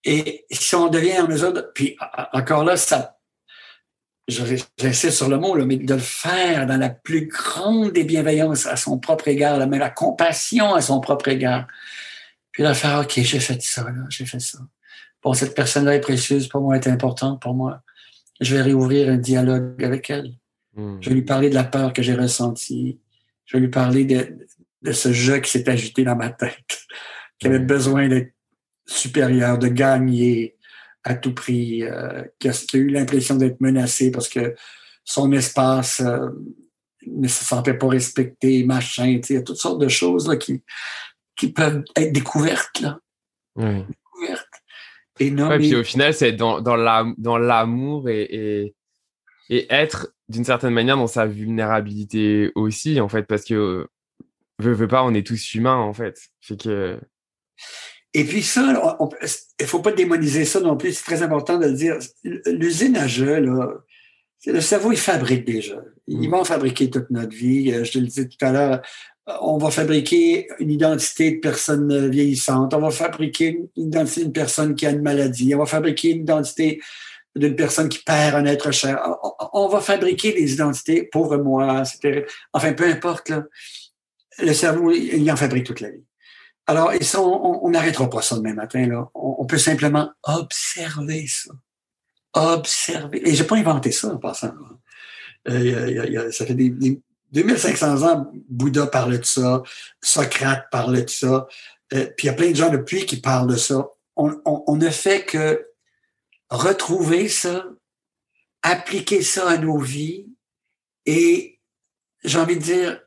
Et 0.05 0.47
si 0.51 0.75
on 0.75 0.89
devient 0.89 1.19
en 1.21 1.29
mesure 1.29 1.53
de, 1.53 1.61
puis 1.75 1.97
encore 2.33 2.65
là, 2.65 2.77
ça, 2.77 3.19
j'insiste 4.29 5.17
sur 5.17 5.29
le 5.29 5.39
mot, 5.39 5.55
là, 5.55 5.65
mais 5.65 5.77
de 5.77 5.95
le 5.95 6.01
faire 6.01 6.67
dans 6.67 6.77
la 6.77 6.91
plus 6.91 7.27
grande 7.27 7.93
des 7.93 8.05
bienveillances 8.05 8.67
à 8.67 8.77
son 8.77 8.99
propre 8.99 9.29
égard, 9.29 9.67
mais 9.67 9.79
la 9.79 9.91
compassion 9.91 10.75
à 10.75 10.81
son 10.81 11.01
propre 11.01 11.29
égard. 11.29 11.67
Puis 12.53 12.63
de 12.63 12.73
faire, 12.73 13.01
OK, 13.01 13.13
j'ai 13.17 13.41
fait 13.41 13.61
ça, 13.63 13.83
là, 13.85 14.05
j'ai 14.09 14.27
fait 14.27 14.41
ça. 14.41 14.59
Bon, 15.23 15.35
cette 15.35 15.55
personne-là 15.55 15.97
est 15.97 16.01
précieuse 16.01 16.49
pour 16.49 16.61
moi, 16.61 16.77
est 16.77 16.87
importante 16.87 17.43
pour 17.43 17.55
moi. 17.55 17.83
Je 18.41 18.55
vais 18.55 18.63
réouvrir 18.63 19.09
un 19.09 19.17
dialogue 19.17 19.83
avec 19.83 20.11
elle. 20.11 20.35
Mmh. 20.79 20.99
Je 21.01 21.09
vais 21.09 21.15
lui 21.17 21.23
parler 21.23 21.51
de 21.51 21.55
la 21.55 21.65
peur 21.65 21.93
que 21.93 22.03
j'ai 22.03 22.15
ressentie. 22.15 23.01
Je 23.45 23.57
vais 23.57 23.61
lui 23.61 23.69
parler 23.69 24.05
de, 24.05 24.39
de 24.83 24.93
ce 24.93 25.13
jeu 25.13 25.39
qui 25.41 25.51
s'est 25.51 25.69
agité 25.69 26.05
dans 26.05 26.17
ma 26.17 26.31
tête, 26.31 26.87
qui 27.39 27.49
avait 27.49 27.59
besoin 27.59 28.09
d'être 28.09 28.33
supérieur, 28.87 29.59
de 29.59 29.69
gagner 29.69 30.57
à 31.03 31.15
tout 31.15 31.35
prix, 31.35 31.83
euh, 31.83 32.23
qui, 32.39 32.49
a, 32.49 32.53
eu 32.75 32.89
l'impression 32.89 33.35
d'être 33.35 33.61
menacé 33.61 34.11
parce 34.11 34.29
que 34.29 34.55
son 35.05 35.33
espace 35.33 36.01
euh, 36.01 36.29
ne 37.07 37.27
se 37.27 37.45
sentait 37.45 37.75
pas 37.75 37.89
respecté, 37.89 38.65
machin. 38.65 39.07
Il 39.07 39.35
y 39.35 39.37
a 39.37 39.43
toutes 39.43 39.57
sortes 39.57 39.81
de 39.81 39.89
choses 39.89 40.29
là, 40.29 40.37
qui, 40.37 40.63
qui 41.37 41.53
peuvent 41.53 41.83
être 41.97 42.13
découvertes. 42.13 42.81
Là. 42.81 42.99
Découvertes. 43.57 44.47
Et 45.21 45.33
non, 45.33 45.49
puis 45.59 45.75
au 45.75 45.83
final, 45.83 46.15
c'est 46.15 46.33
dans, 46.33 46.61
dans 46.61 47.39
l'amour 47.39 48.09
et, 48.09 48.23
et, 48.23 48.75
et, 49.49 49.67
être 49.71 50.15
d'une 50.29 50.45
certaine 50.45 50.75
manière 50.75 50.97
dans 50.97 51.07
sa 51.07 51.27
vulnérabilité 51.27 52.53
aussi, 52.55 53.01
en 53.01 53.09
fait, 53.09 53.25
parce 53.25 53.45
que 53.45 53.87
veux, 54.59 54.73
veux 54.73 54.89
pas, 54.89 55.05
on 55.05 55.15
est 55.15 55.27
tous 55.27 55.55
humains, 55.55 55.77
en 55.77 55.93
fait. 55.93 56.19
Fait 56.41 56.61
que... 56.61 56.99
Et 58.15 58.25
puis 58.25 58.43
ça, 58.43 58.99
il 59.61 59.67
faut 59.67 59.81
pas 59.81 59.93
démoniser 59.93 60.45
ça 60.45 60.61
non 60.61 60.77
plus, 60.77 60.95
c'est 60.95 61.05
très 61.05 61.23
important 61.23 61.59
de 61.59 61.67
le 61.67 61.75
dire. 61.75 61.99
L'usine 62.47 62.97
à 62.97 63.07
jeux, 63.07 63.41
là, 63.41 63.75
le 64.47 64.61
cerveau, 64.61 64.93
il 64.93 64.99
fabrique 64.99 65.45
déjà. 65.45 65.83
Il 66.07 66.29
mm. 66.29 66.31
va 66.31 66.39
en 66.39 66.45
fabriquer 66.45 66.91
toute 66.91 67.11
notre 67.11 67.35
vie. 67.35 67.73
Euh, 67.73 67.85
je 67.85 67.93
te 67.93 67.99
le 67.99 68.07
disais 68.07 68.29
tout 68.29 68.45
à 68.45 68.53
l'heure, 68.53 68.83
on 69.43 69.59
va 69.59 69.71
fabriquer 69.71 70.49
une 70.59 70.71
identité 70.71 71.33
de 71.33 71.41
personne 71.41 72.09
vieillissante. 72.09 72.73
On 72.73 72.81
va 72.81 72.91
fabriquer 72.91 73.61
une 73.77 73.89
identité 73.89 74.23
d'une 74.23 74.33
personne 74.33 74.75
qui 74.75 74.87
a 74.87 74.91
une 74.91 75.03
maladie. 75.03 75.55
On 75.55 75.59
va 75.59 75.67
fabriquer 75.67 76.11
une 76.11 76.23
identité 76.23 76.81
d'une 77.37 77.57
personne 77.57 77.89
qui 77.89 77.99
perd 78.01 78.35
un 78.37 78.45
être 78.47 78.71
cher. 78.71 79.01
On 79.53 79.69
va 79.69 79.81
fabriquer 79.81 80.33
des 80.33 80.53
identités, 80.53 81.05
pauvre 81.05 81.37
moi, 81.37 81.83
enfin, 82.53 82.73
peu 82.73 82.85
importe, 82.85 83.33
le 84.39 84.53
cerveau, 84.53 84.93
il 84.93 85.31
en 85.31 85.37
fabrique 85.37 85.67
toute 85.67 85.81
la 85.81 85.91
vie. 85.91 86.05
Alors, 86.67 86.93
et 86.93 87.03
ça, 87.03 87.21
on 87.23 87.71
n'arrêtera 87.71 88.11
pas 88.11 88.21
ça 88.21 88.37
demain 88.37 88.53
matin. 88.53 89.09
On, 89.15 89.47
peut 89.47 89.59
simplement 89.59 90.11
observer 90.23 91.27
ça. 91.27 91.53
Observer. 92.35 93.27
Et 93.27 93.35
j'ai 93.35 93.45
pas 93.45 93.57
inventé 93.57 93.91
ça 93.91 94.09
en 94.09 94.19
passant. 94.19 94.53
Euh, 95.49 96.31
ça 96.31 96.45
fait 96.45 96.55
des, 96.55 97.01
2500 97.33 98.03
ans, 98.03 98.31
Bouddha 98.49 98.87
parlait 98.87 99.19
de 99.19 99.25
ça, 99.25 99.63
Socrate 100.03 100.67
parlait 100.71 101.03
de 101.03 101.11
ça. 101.11 101.47
euh, 101.95 102.07
puis 102.17 102.27
il 102.27 102.27
y 102.27 102.31
a 102.31 102.35
plein 102.35 102.51
de 102.51 102.57
gens 102.57 102.71
depuis 102.71 103.07
qui 103.07 103.21
parlent 103.21 103.49
de 103.49 103.57
ça. 103.57 103.89
On 104.17 104.77
ne 104.77 104.91
fait 104.91 105.25
que 105.25 105.68
retrouver 106.51 107.29
ça, 107.29 107.67
appliquer 108.63 109.23
ça 109.23 109.51
à 109.51 109.59
nos 109.59 109.79
vies 109.79 110.27
et 111.07 111.59
j'ai 112.25 112.39
envie 112.39 112.57
de 112.57 112.63
dire, 112.63 113.01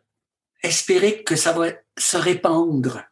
espérer 0.63 1.23
que 1.23 1.35
ça 1.35 1.51
va 1.53 1.71
se 1.97 2.17
répandre 2.17 3.03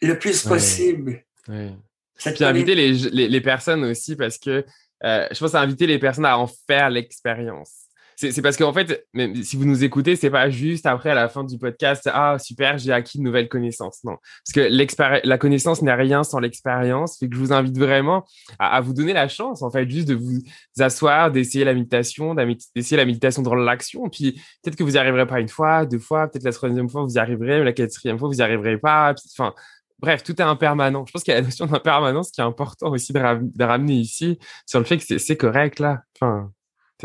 le 0.00 0.18
plus 0.18 0.42
possible. 0.42 1.24
Ouais. 1.48 1.72
Puis 2.16 2.44
inviter 2.44 2.74
les, 2.74 2.92
les, 2.92 3.28
les, 3.28 3.40
personnes 3.40 3.84
aussi 3.84 4.14
parce 4.14 4.38
que 4.38 4.64
euh, 5.04 5.26
je 5.30 5.38
pense 5.38 5.54
à 5.54 5.60
inviter 5.60 5.86
les 5.86 5.98
personnes 5.98 6.26
à 6.26 6.38
en 6.38 6.46
faire 6.46 6.88
l'expérience. 6.90 7.81
C'est 8.16 8.42
parce 8.42 8.56
qu'en 8.56 8.72
fait, 8.72 9.06
même 9.14 9.34
si 9.42 9.56
vous 9.56 9.64
nous 9.64 9.84
écoutez, 9.84 10.16
c'est 10.16 10.30
pas 10.30 10.50
juste 10.50 10.86
après 10.86 11.10
à 11.10 11.14
la 11.14 11.28
fin 11.28 11.44
du 11.44 11.58
podcast, 11.58 12.08
ah 12.12 12.36
super, 12.38 12.78
j'ai 12.78 12.92
acquis 12.92 13.18
de 13.18 13.22
nouvelles 13.22 13.48
connaissances. 13.48 14.04
Non, 14.04 14.16
parce 14.44 14.54
que 14.54 15.26
la 15.26 15.38
connaissance 15.38 15.82
n'est 15.82 15.94
rien 15.94 16.22
sans 16.22 16.38
l'expérience. 16.38 17.18
Fait 17.18 17.28
que 17.28 17.34
je 17.34 17.40
vous 17.40 17.52
invite 17.52 17.76
vraiment 17.76 18.24
à, 18.58 18.80
vous 18.80 18.92
donner 18.92 19.12
la 19.12 19.28
chance, 19.28 19.62
en 19.62 19.70
fait, 19.70 19.88
juste 19.88 20.08
de 20.08 20.14
vous 20.14 20.38
asseoir, 20.78 21.30
d'essayer 21.30 21.64
la 21.64 21.74
méditation, 21.74 22.34
d'essayer 22.34 22.96
la 22.96 23.04
méditation 23.04 23.42
dans 23.42 23.54
l'action. 23.54 24.08
Puis 24.08 24.32
peut-être 24.62 24.76
que 24.76 24.84
vous 24.84 24.94
y 24.94 24.98
arriverez 24.98 25.26
pas 25.26 25.40
une 25.40 25.48
fois, 25.48 25.86
deux 25.86 25.98
fois, 25.98 26.28
peut-être 26.28 26.44
la 26.44 26.52
troisième 26.52 26.88
fois 26.88 27.02
vous 27.02 27.14
y 27.14 27.18
arriverez, 27.18 27.64
la 27.64 27.72
quatrième 27.72 28.18
fois 28.18 28.28
vous 28.28 28.38
y 28.38 28.42
arriverez 28.42 28.78
pas. 28.78 29.14
Enfin, 29.32 29.54
bref, 29.98 30.22
tout 30.22 30.36
est 30.40 30.44
impermanent. 30.44 31.04
Je 31.06 31.12
pense 31.12 31.22
qu'il 31.22 31.32
y 31.32 31.36
a 31.36 31.40
la 31.40 31.46
notion 31.46 31.66
d'impermanence 31.66 32.30
qui 32.30 32.40
est 32.40 32.44
important 32.44 32.90
aussi 32.90 33.12
de, 33.12 33.20
de, 33.40 33.64
ramener 33.64 33.94
ici 33.94 34.38
sur 34.66 34.78
le 34.78 34.84
fait 34.84 34.98
que 34.98 35.18
c'est 35.18 35.36
correct 35.36 35.78
là. 35.78 36.02
Enfin 36.16 36.52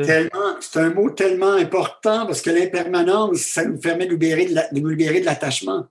c'est 0.03 0.79
un 0.79 0.89
mot 0.91 1.09
tellement 1.09 1.53
important 1.53 2.25
parce 2.25 2.41
que 2.41 2.49
l'impermanence, 2.49 3.39
ça 3.39 3.65
nous 3.65 3.79
permet 3.79 4.05
de, 4.05 4.11
libérer 4.11 4.45
de, 4.45 4.79
nous 4.79 4.89
libérer 4.89 5.21
de 5.21 5.25
l'attachement. 5.25 5.87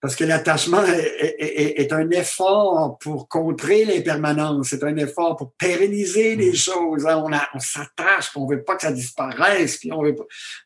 Parce 0.00 0.16
que 0.16 0.24
l'attachement 0.24 0.82
est, 0.82 1.92
un 1.92 2.08
effort 2.10 2.96
pour 3.00 3.28
contrer 3.28 3.84
l'impermanence, 3.84 4.68
c'est 4.70 4.82
un 4.82 4.96
effort 4.96 5.36
pour 5.36 5.52
pérenniser 5.52 6.36
les 6.36 6.52
mm. 6.52 6.56
choses. 6.56 7.06
Hein. 7.06 7.22
On, 7.22 7.30
on 7.30 7.60
s'attache, 7.60 8.30
on 8.34 8.46
veut 8.46 8.64
pas 8.64 8.76
que 8.76 8.82
ça 8.82 8.92
disparaisse, 8.92 9.76
puis 9.76 9.92
on 9.92 10.02
veut 10.02 10.14
pas, 10.14 10.24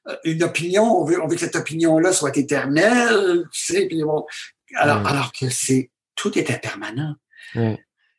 euh, 0.09 0.17
une 0.23 0.45
opinion, 0.45 0.85
on 0.85 1.05
veut, 1.05 1.21
on 1.21 1.27
veut 1.27 1.35
que 1.35 1.41
cette 1.41 1.57
opinion-là 1.57 2.13
soit 2.13 2.37
éternelle, 2.37 3.43
tu 3.51 3.75
sais, 3.75 3.87
puis 3.87 4.05
bon, 4.05 4.25
alors, 4.77 5.01
mm. 5.01 5.07
alors 5.07 5.33
que 5.33 5.51
c'est 5.51 5.91
tout 6.15 6.39
est 6.39 6.49
impermanent. 6.51 7.17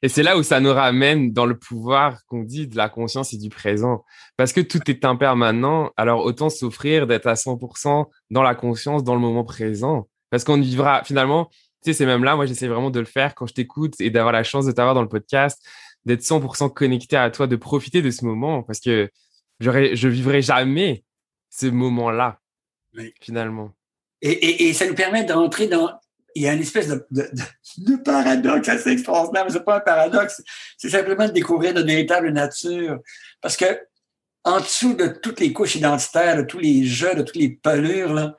Et 0.06 0.08
c'est 0.08 0.22
là 0.22 0.38
où 0.38 0.44
ça 0.44 0.60
nous 0.60 0.72
ramène 0.72 1.34
dans 1.34 1.48
le 1.48 1.58
pouvoir 1.58 2.24
qu'on 2.28 2.44
dit 2.44 2.68
de 2.68 2.78
la 2.78 2.90
conscience 2.90 3.34
et 3.34 3.40
du 3.40 3.50
présent. 3.50 4.06
Parce 4.38 4.54
que 4.54 4.62
tout 4.62 4.80
est 4.88 5.04
impermanent, 5.04 5.92
alors 5.98 6.24
autant 6.24 6.52
s'offrir 6.52 7.08
d'être 7.08 7.26
à 7.26 7.34
100% 7.34 8.06
dans 8.30 8.44
la 8.44 8.54
conscience, 8.54 9.04
dans 9.04 9.16
le 9.16 9.20
moment 9.20 9.44
présent. 9.44 10.08
Parce 10.30 10.44
qu'on 10.44 10.62
vivra 10.62 11.04
finalement, 11.04 11.46
tu 11.46 11.56
sais, 11.86 11.94
c'est 11.94 12.06
même 12.06 12.24
là, 12.24 12.36
moi 12.36 12.46
j'essaie 12.46 12.68
vraiment 12.68 12.92
de 12.92 13.00
le 13.00 13.08
faire 13.08 13.34
quand 13.34 13.48
je 13.48 13.56
t'écoute 13.56 14.00
et 14.00 14.12
d'avoir 14.12 14.32
la 14.32 14.44
chance 14.44 14.68
de 14.68 14.72
t'avoir 14.72 14.94
dans 14.94 15.02
le 15.02 15.10
podcast, 15.10 15.60
d'être 16.06 16.22
100% 16.22 16.72
connecté 16.72 17.18
à 17.18 17.32
toi, 17.32 17.48
de 17.48 17.56
profiter 17.56 18.04
de 18.04 18.12
ce 18.12 18.26
moment. 18.26 18.62
Parce 18.62 18.80
que 18.80 19.10
je 19.60 20.08
vivrai 20.08 20.44
jamais 20.44 21.04
ce 21.50 21.66
moment-là, 21.66 22.40
finalement. 23.22 23.72
Et, 24.22 24.30
et, 24.30 24.70
et, 24.70 24.74
ça 24.74 24.86
nous 24.86 24.94
permet 24.94 25.24
d'entrer 25.24 25.66
dans 25.66 26.00
il 26.36 26.44
y 26.44 26.48
a 26.48 26.54
une 26.54 26.62
espèce 26.62 26.90
de, 26.90 27.06
de, 27.12 27.30
de 27.78 27.96
paradoxe 27.96 28.68
assez 28.68 28.92
extraordinaire, 28.92 29.46
mais 29.46 29.52
c'est 29.52 29.64
pas 29.64 29.78
un 29.78 29.82
paradoxe, 29.82 30.42
c'est 30.78 30.90
simplement 30.90 31.28
de 31.28 31.32
découvrir 31.32 31.74
notre 31.74 31.88
véritable 31.88 32.30
nature. 32.30 33.00
Parce 33.42 33.56
que 33.56 33.80
en 34.44 34.60
dessous 34.60 34.94
de 34.94 35.08
toutes 35.08 35.40
les 35.40 35.54
couches 35.54 35.76
identitaires, 35.76 36.38
de 36.38 36.44
tous 36.44 36.60
les 36.60 36.86
jeux, 36.86 37.16
de 37.16 37.24
toutes 37.24 37.38
les 37.38 37.50
pelures, 37.50 38.14
là, 38.14 38.36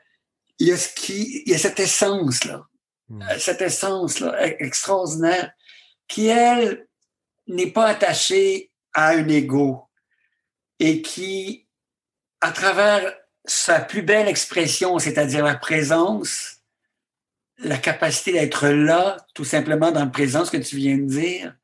il 0.58 0.68
y 0.68 0.72
a 0.72 0.76
ce 0.76 0.94
qui, 0.94 1.42
il 1.44 1.52
y 1.52 1.54
a 1.54 1.58
cette 1.58 1.80
essence 1.80 2.44
là, 2.44 2.64
hmm. 3.08 3.22
euh, 3.22 3.38
cette 3.38 3.62
essence 3.62 4.20
là 4.20 4.34
e-, 4.46 4.56
extraordinaire, 4.60 5.52
qui 6.06 6.28
elle 6.28 6.86
n'est 7.48 7.70
pas 7.70 7.86
attachée 7.86 8.70
à 8.94 9.08
un 9.10 9.28
ego 9.28 9.88
et 10.78 11.02
qui, 11.02 11.66
à 12.40 12.52
travers 12.52 13.14
sa 13.44 13.80
plus 13.80 14.02
belle 14.02 14.28
expression, 14.28 14.98
c'est-à-dire 14.98 15.44
la 15.44 15.54
présence, 15.54 16.55
la 17.58 17.78
capacité 17.78 18.32
d'être 18.32 18.68
là, 18.68 19.16
tout 19.34 19.44
simplement 19.44 19.90
dans 19.90 20.04
le 20.04 20.10
présent, 20.10 20.44
ce 20.44 20.50
que 20.50 20.56
tu 20.56 20.76
viens 20.76 20.98
de 20.98 21.04
dire, 21.04 21.54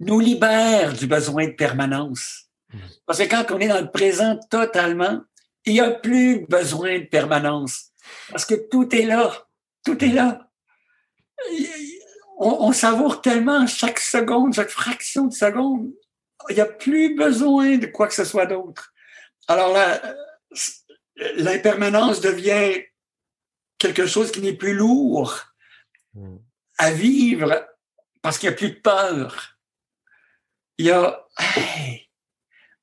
nous 0.00 0.20
libère 0.20 0.92
du 0.92 1.06
besoin 1.06 1.46
de 1.46 1.52
permanence. 1.52 2.46
Mm. 2.72 2.78
Parce 3.06 3.18
que 3.18 3.24
quand 3.24 3.44
on 3.52 3.58
est 3.60 3.68
dans 3.68 3.80
le 3.80 3.90
présent 3.90 4.38
totalement, 4.50 5.20
il 5.64 5.74
n'y 5.74 5.80
a 5.80 5.90
plus 5.90 6.46
besoin 6.46 6.98
de 6.98 7.04
permanence. 7.04 7.90
Parce 8.30 8.44
que 8.44 8.54
tout 8.54 8.94
est 8.94 9.04
là. 9.04 9.46
Tout 9.84 10.02
est 10.04 10.12
là. 10.12 10.48
On, 12.38 12.68
on 12.68 12.72
savoure 12.72 13.20
tellement 13.20 13.66
chaque 13.66 13.98
seconde, 13.98 14.54
chaque 14.54 14.70
fraction 14.70 15.26
de 15.26 15.34
seconde. 15.34 15.90
Il 16.48 16.54
n'y 16.54 16.60
a 16.60 16.66
plus 16.66 17.14
besoin 17.14 17.76
de 17.76 17.86
quoi 17.86 18.06
que 18.06 18.14
ce 18.14 18.24
soit 18.24 18.46
d'autre. 18.46 18.92
Alors 19.46 19.72
là, 19.72 20.00
l'impermanence 21.36 22.20
devient 22.20 22.82
quelque 23.78 24.06
chose 24.06 24.30
qui 24.30 24.40
n'est 24.40 24.56
plus 24.56 24.74
lourd 24.74 25.40
hmm. 26.14 26.36
à 26.78 26.90
vivre 26.90 27.66
parce 28.22 28.38
qu'il 28.38 28.48
n'y 28.48 28.54
a 28.54 28.58
plus 28.58 28.70
de 28.70 28.80
peur. 28.80 29.58
Il 30.78 30.86
y 30.86 30.90
a, 30.90 31.26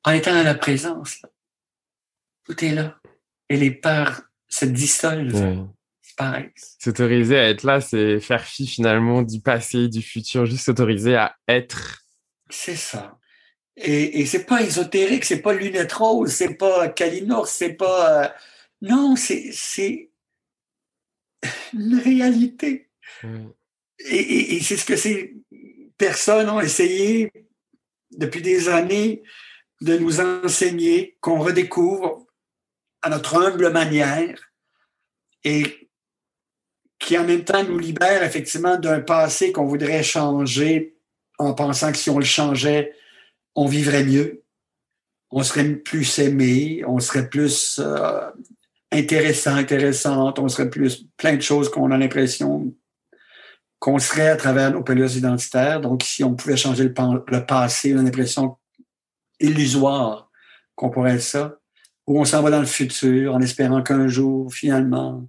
en 0.04 0.12
étant 0.12 0.34
dans 0.34 0.44
la 0.44 0.56
présence, 0.56 1.22
tout 2.46 2.64
est 2.64 2.72
là. 2.72 3.00
Et 3.50 3.58
les 3.58 3.72
peurs 3.72 4.22
se 4.48 4.66
dissolvent. 4.66 5.68
Pareil. 6.18 6.50
S'autoriser 6.56 7.38
à 7.38 7.50
être 7.50 7.64
là, 7.64 7.82
c'est 7.82 8.22
faire 8.22 8.46
fi 8.46 8.66
finalement 8.66 9.22
du 9.22 9.42
passé, 9.42 9.90
du 9.90 10.02
futur, 10.02 10.46
juste 10.46 10.66
s'autoriser 10.66 11.16
à 11.16 11.36
être. 11.50 12.04
C'est 12.50 12.78
ça. 12.78 13.18
Et, 13.76 14.22
et 14.22 14.26
c'est 14.26 14.46
pas 14.46 14.62
ésotérique, 14.62 15.26
c'est 15.26 15.42
pas 15.42 15.54
lunette 15.54 15.92
rose, 15.92 16.32
c'est 16.32 16.54
pas 16.54 16.88
Kalinour, 16.88 17.48
c'est 17.48 17.74
pas. 17.74 18.24
Euh, 18.24 18.30
non, 18.82 19.16
c'est 19.18 20.10
une 21.74 22.00
réalité. 22.00 22.90
Et, 24.00 24.60
c'est 24.62 24.78
ce 24.78 24.86
que 24.86 24.96
ces 24.96 25.36
personnes 25.98 26.50
ont 26.50 26.60
essayé 26.60 27.32
depuis 28.12 28.42
des 28.42 28.70
années 28.70 29.24
de 29.82 29.98
nous 29.98 30.20
enseigner, 30.20 31.18
qu'on 31.20 31.40
redécouvre 31.40 32.26
à 33.02 33.10
notre 33.10 33.36
humble 33.36 33.72
manière 33.72 34.52
et 35.44 35.90
qui 36.98 37.18
en 37.18 37.26
même 37.26 37.44
temps 37.44 37.64
nous 37.64 37.78
libère 37.78 38.24
effectivement 38.24 38.78
d'un 38.78 39.02
passé 39.02 39.52
qu'on 39.52 39.66
voudrait 39.66 40.02
changer 40.02 40.96
en 41.38 41.54
pensant 41.54 41.92
que 41.92 41.98
si 41.98 42.10
on 42.10 42.20
le 42.20 42.26
changeait, 42.26 42.96
on 43.54 43.68
vivrait 43.68 44.04
mieux, 44.04 44.44
on 45.30 45.44
serait 45.44 45.66
plus 45.76 46.20
aimé, 46.20 46.84
on 46.88 47.00
serait 47.00 47.30
plus 47.30 47.80
euh, 47.80 48.32
intéressant, 48.98 49.56
intéressante, 49.56 50.40
on 50.40 50.48
serait 50.48 50.70
plus 50.70 51.06
plein 51.18 51.36
de 51.36 51.42
choses 51.42 51.70
qu'on 51.70 51.92
a 51.92 51.98
l'impression 51.98 52.74
qu'on 53.80 54.00
serait 54.00 54.30
à 54.30 54.36
travers 54.36 54.72
nos 54.72 54.84
pelures 54.84 55.16
identitaires. 55.16 55.82
Donc, 55.82 56.04
si 56.04 56.24
on 56.24 56.34
pouvait 56.34 56.58
changer 56.58 56.86
le, 56.86 57.46
passé, 57.46 57.94
on 57.94 58.00
a 58.00 58.04
l'impression 58.04 58.58
illusoire 59.40 60.32
qu'on 60.76 60.90
pourrait 60.90 61.16
être 61.16 61.22
ça. 61.22 61.60
Ou 62.08 62.20
on 62.20 62.26
s'en 62.26 62.42
va 62.42 62.52
dans 62.52 62.60
le 62.60 62.66
futur 62.66 63.36
en 63.36 63.42
espérant 63.42 63.84
qu'un 63.84 64.08
jour, 64.08 64.54
finalement, 64.54 65.28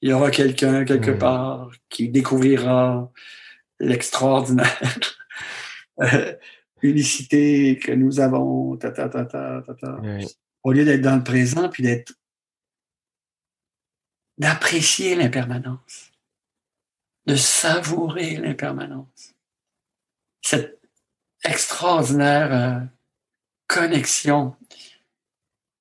il 0.00 0.10
y 0.10 0.12
aura 0.12 0.30
quelqu'un 0.30 0.84
quelque 0.84 1.12
part 1.12 1.70
qui 1.88 2.08
découvrira 2.08 3.10
l'extraordinaire 3.78 5.16
euh, 6.02 6.34
unicité 6.82 7.78
que 7.78 7.92
nous 7.92 8.20
avons, 8.20 8.76
ta, 8.76 8.90
ta, 8.90 9.08
ta, 9.08 9.24
ta, 9.24 9.62
ta, 9.62 10.00
Au 10.62 10.72
lieu 10.72 10.84
d'être 10.84 11.02
dans 11.02 11.16
le 11.16 11.24
présent 11.24 11.68
puis 11.68 11.82
d'être 11.82 12.12
d'apprécier 14.38 15.14
l'impermanence, 15.14 16.12
de 17.26 17.36
savourer 17.36 18.36
l'impermanence. 18.36 19.34
Cette 20.40 20.80
extraordinaire 21.44 22.52
euh, 22.52 22.80
connexion. 23.66 24.54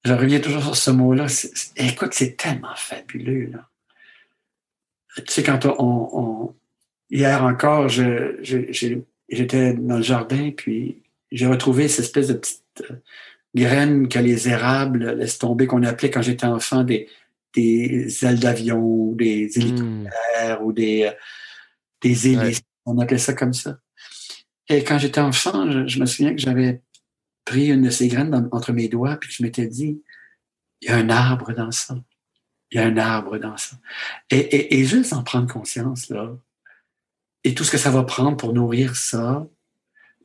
Je 0.04 0.14
reviens 0.14 0.40
toujours 0.40 0.64
sur 0.64 0.76
ce 0.76 0.92
mot-là. 0.92 1.28
Écoute, 1.76 2.14
c'est 2.14 2.36
tellement 2.36 2.76
fabuleux. 2.76 3.52
Là. 3.52 3.70
Tu 5.18 5.24
sais, 5.28 5.44
quand 5.44 5.66
on, 5.66 6.56
hier 7.10 7.44
encore, 7.44 7.90
j'étais 7.90 9.74
dans 9.74 9.98
le 9.98 10.02
jardin, 10.02 10.52
puis 10.52 11.04
j'ai 11.32 11.48
retrouvé 11.48 11.88
cette 11.88 12.06
espèce 12.06 12.28
de 12.30 12.34
petite 12.34 12.84
euh, 12.90 12.96
graine 13.54 14.08
que 14.08 14.20
les 14.20 14.50
érables 14.50 15.12
laissent 15.12 15.38
tomber, 15.38 15.68
qu'on 15.68 15.84
appelait 15.84 16.10
quand 16.10 16.22
j'étais 16.22 16.46
enfant 16.46 16.84
des, 16.84 17.08
des 17.54 18.26
ailes 18.26 18.40
d'avion, 18.40 19.14
des 19.14 19.48
hmm. 19.48 19.60
hélicoptères 19.60 20.64
ou 20.64 20.74
des, 20.74 21.04
euh, 21.04 21.12
des 22.02 22.28
hélices. 22.28 22.62
On 22.86 22.98
appelait 23.00 23.18
ça 23.18 23.34
comme 23.34 23.54
ça. 23.54 23.78
Et 24.70 24.84
quand 24.84 24.98
j'étais 24.98 25.22
enfant, 25.22 25.88
je, 25.88 26.00
me 26.00 26.06
souviens 26.06 26.34
que 26.34 26.42
j'avais 26.42 26.82
pris 27.46 27.68
une 27.68 27.84
de 27.84 27.90
ces 27.90 28.08
graines 28.08 28.50
entre 28.52 28.72
mes 28.72 28.88
doigts, 28.88 29.18
puis 29.18 29.32
je 29.32 29.44
m'étais 29.44 29.68
dit, 29.68 30.02
il 30.82 30.90
y 30.90 30.92
a 30.92 30.98
un 30.98 31.10
arbre 31.10 31.54
dans 31.54 31.72
ça. 31.72 31.96
Il 32.72 32.80
y 32.80 32.84
a 32.84 32.86
un 32.86 32.98
arbre 32.98 33.38
dans 33.38 33.58
ça. 33.58 33.76
Et, 34.30 34.38
et, 34.38 34.80
et 34.80 34.86
juste 34.86 35.14
en 35.14 35.24
prendre 35.24 35.52
conscience, 35.52 36.10
là, 36.10 36.38
et 37.44 37.56
tout 37.56 37.64
ce 37.64 37.72
que 37.72 37.78
ça 37.78 37.90
va 37.90 38.04
prendre 38.04 38.38
pour 38.38 38.54
nourrir 38.54 38.96
ça, 38.96 39.46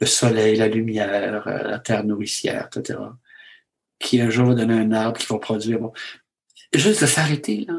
le 0.01 0.07
soleil, 0.07 0.57
la 0.57 0.69
lumière, 0.69 1.47
euh, 1.47 1.63
la 1.63 1.79
terre 1.79 2.05
nourricière, 2.05 2.69
etc., 2.75 2.99
qui 3.99 4.21
un 4.21 4.29
jour 4.29 4.49
va 4.49 4.55
donner 4.55 4.75
un 4.75 4.93
arbre 4.93 5.19
qui 5.19 5.27
va 5.27 5.39
produire. 5.39 5.81
Juste 6.75 7.01
de 7.01 7.07
s'arrêter, 7.07 7.65
là. 7.67 7.75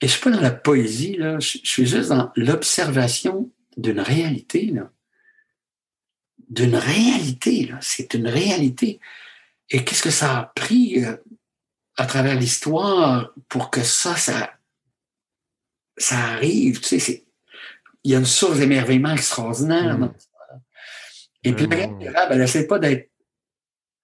Et 0.00 0.06
je 0.06 0.12
suis 0.12 0.20
pas 0.20 0.30
dans 0.30 0.40
la 0.40 0.52
poésie, 0.52 1.16
là. 1.16 1.38
Je, 1.40 1.58
suis 1.64 1.86
juste 1.86 2.10
dans 2.10 2.30
l'observation 2.36 3.50
d'une 3.76 4.00
réalité, 4.00 4.66
là. 4.66 4.90
D'une 6.48 6.76
réalité, 6.76 7.66
là. 7.66 7.78
C'est 7.80 8.14
une 8.14 8.28
réalité. 8.28 9.00
Et 9.70 9.84
qu'est-ce 9.84 10.02
que 10.02 10.10
ça 10.10 10.38
a 10.38 10.44
pris 10.54 11.04
euh, 11.04 11.16
à 11.96 12.06
travers 12.06 12.38
l'histoire 12.38 13.32
pour 13.48 13.70
que 13.70 13.82
ça, 13.82 14.16
ça, 14.16 14.54
ça 15.96 16.16
arrive, 16.16 16.80
tu 16.80 17.00
sais, 17.00 17.24
il 18.04 18.12
y 18.12 18.14
a 18.14 18.18
une 18.18 18.24
source 18.24 18.58
d'émerveillement 18.58 19.12
extraordinaire. 19.12 19.98
Mmh. 19.98 20.14
Et 21.44 21.52
puis, 21.52 21.66
la 21.66 21.88
mmh. 21.88 22.12
elle 22.30 22.38
n'essaie 22.38 22.66
pas 22.66 22.78
d'être 22.78 23.10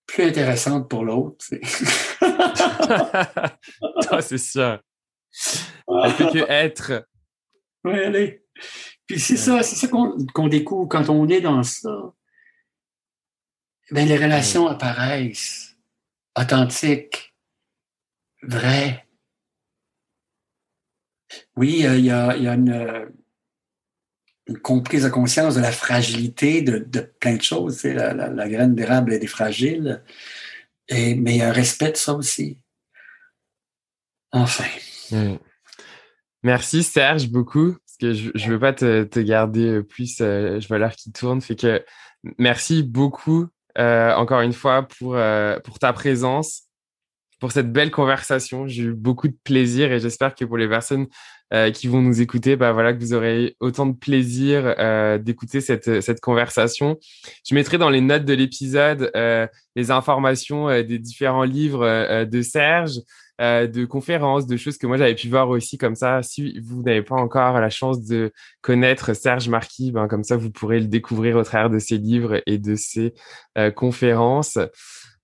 plus 0.07 0.25
intéressante 0.25 0.89
pour 0.91 1.05
l'autre. 1.05 1.47
c'est 4.21 4.39
sûr. 4.39 4.81
Elle 5.89 6.15
peut 6.17 6.31
que 6.33 6.51
être. 6.51 7.07
Oui, 7.85 7.99
allez. 8.01 8.45
Puis 9.07 9.21
c'est 9.21 9.37
ça, 9.37 9.63
c'est 9.63 9.77
ça 9.77 9.89
qu'on 9.89 10.49
découvre 10.49 10.89
quand 10.89 11.09
on 11.11 11.29
est 11.29 11.41
dans 11.41 11.63
ça. 11.63 12.15
Ben, 13.91 14.09
les 14.09 14.17
relations 14.17 14.67
apparaissent 14.67 15.77
authentiques, 16.37 17.35
vraies. 18.43 19.07
Oui, 21.57 21.85
il 21.85 22.05
y 22.05 22.11
a, 22.11 22.35
une, 22.37 23.13
une 24.47 24.59
comprise 24.59 25.05
de 25.05 25.09
conscience 25.09 25.55
de 25.55 25.61
la 25.61 25.73
fragilité 25.73 26.63
de, 26.63 27.01
plein 27.21 27.37
de 27.37 27.43
choses. 27.43 27.85
La, 27.85 28.13
la, 28.15 28.49
graine 28.49 28.75
d'érable 28.75 29.13
est 29.13 29.27
fragile, 29.27 30.03
et, 30.89 31.15
mais 31.15 31.35
il 31.35 31.39
y 31.39 31.43
a 31.43 31.49
un 31.49 31.53
respect 31.53 31.93
de 31.93 31.97
ça 31.97 32.15
aussi. 32.15 32.59
Enfin. 34.33 34.65
Mm. 35.11 35.37
Merci 36.43 36.83
Serge 36.83 37.29
beaucoup, 37.29 37.73
parce 37.73 37.97
que 38.01 38.13
je 38.13 38.47
ne 38.47 38.53
veux 38.53 38.59
pas 38.59 38.73
te, 38.73 39.05
te, 39.05 39.21
garder 39.21 39.83
plus, 39.83 40.19
euh, 40.21 40.61
je 40.61 40.69
vois 40.69 40.79
l'heure 40.79 40.95
qui 40.95 41.11
tourne, 41.11 41.41
fait 41.41 41.57
que 41.57 41.85
merci 42.39 42.83
beaucoup 42.83 43.49
euh, 43.77 44.15
encore 44.15 44.41
une 44.41 44.53
fois 44.53 44.87
pour, 44.87 45.17
euh, 45.17 45.59
pour 45.61 45.79
ta 45.79 45.93
présence, 45.93 46.65
pour 47.41 47.51
cette 47.51 47.73
belle 47.73 47.91
conversation. 47.91 48.69
J'ai 48.69 48.85
eu 48.85 48.95
beaucoup 48.95 49.29
de 49.29 49.37
plaisir 49.43 49.93
et 49.93 49.99
j'espère 49.99 50.35
que 50.35 50.45
pour 50.45 50.57
les 50.57 50.69
personnes 50.69 51.09
euh, 51.55 51.71
qui 51.71 51.87
vont 51.87 52.03
nous 52.03 52.21
écouter, 52.21 52.57
bah 52.57 52.73
voilà 52.73 52.93
que 52.93 52.99
vous 52.99 53.15
aurez 53.15 53.55
autant 53.61 53.87
de 53.87 53.97
plaisir 53.97 54.75
euh, 54.81 55.19
d'écouter 55.19 55.61
cette, 55.61 56.01
cette 56.01 56.21
conversation. 56.21 56.99
Je 57.49 57.55
mettrai 57.55 57.79
dans 57.79 57.91
les 57.91 58.01
notes 58.01 58.25
de 58.25 58.35
l'épisode 58.35 59.13
euh, 59.15 59.47
les 59.77 59.93
informations 59.93 60.67
des 60.83 60.99
différents 60.99 61.45
livres 61.45 62.25
de 62.25 62.43
Serge, 62.43 62.95
de 63.39 63.85
conférences, 63.85 64.49
de 64.49 64.57
choses 64.57 64.79
que 64.79 64.89
moi 64.89 64.97
j'avais 64.97 65.15
pu 65.15 65.29
voir 65.29 65.49
aussi 65.49 65.79
comme 65.79 65.95
ça. 65.95 66.23
Si 66.25 66.59
vous 66.59 66.83
n'avez 66.83 67.03
pas 67.03 67.15
encore 67.15 67.61
la 67.61 67.71
chance 67.71 68.05
de 68.05 68.33
connaître 68.61 69.15
Serge 69.15 69.49
Marquis, 69.49 69.93
ben, 69.93 70.09
comme 70.09 70.25
ça 70.25 70.37
vous 70.37 70.51
pourrez 70.51 70.81
le 70.81 70.87
découvrir 70.87 71.37
au 71.37 71.45
travers 71.45 71.71
de 71.71 71.79
ses 71.79 71.99
livres 71.99 72.43
et 72.47 72.59
de 72.59 72.75
ses 72.75 73.15
conférences. 73.77 74.59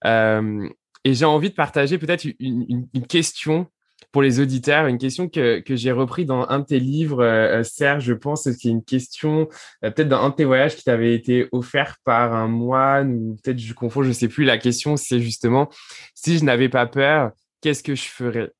et 0.05 1.15
j'ai 1.15 1.25
envie 1.25 1.51
de 1.51 1.55
partager 1.55 1.99
peut-être 1.99 2.25
une 2.39 3.07
question 3.09 3.67
pour 4.13 4.23
les 4.23 4.41
auditeurs, 4.41 4.87
une 4.87 4.99
question 4.99 5.29
que, 5.29 5.61
que 5.61 5.77
j'ai 5.77 5.93
repris 5.93 6.25
dans 6.25 6.47
un 6.49 6.61
de 6.61 6.65
tes 6.65 6.81
livres, 6.81 7.23
euh, 7.23 7.63
Serge, 7.63 8.05
je 8.05 8.15
pense, 8.15 8.43
c'est 8.43 8.65
une 8.65 8.83
question 8.83 9.49
euh, 9.85 9.91
peut-être 9.91 10.09
dans 10.09 10.23
un 10.23 10.31
de 10.31 10.35
tes 10.35 10.45
voyages 10.45 10.77
qui 10.77 10.85
t'avait 10.85 11.15
été 11.15 11.49
offert 11.53 11.97
par 12.05 12.35
un 12.35 12.49
moine 12.49 13.13
ou 13.15 13.37
peut-être 13.43 13.59
je 13.59 13.73
confonds, 13.73 14.03
je 14.03 14.13
sais 14.13 14.29
plus. 14.29 14.45
La 14.45 14.59
question, 14.59 14.97
c'est 14.97 15.21
justement 15.21 15.69
si 16.15 16.39
je 16.39 16.45
n'avais 16.45 16.69
pas 16.69 16.87
peur, 16.87 17.31
qu'est-ce 17.61 17.83
que 17.83 17.95
je 17.95 18.09
ferais? 18.09 18.51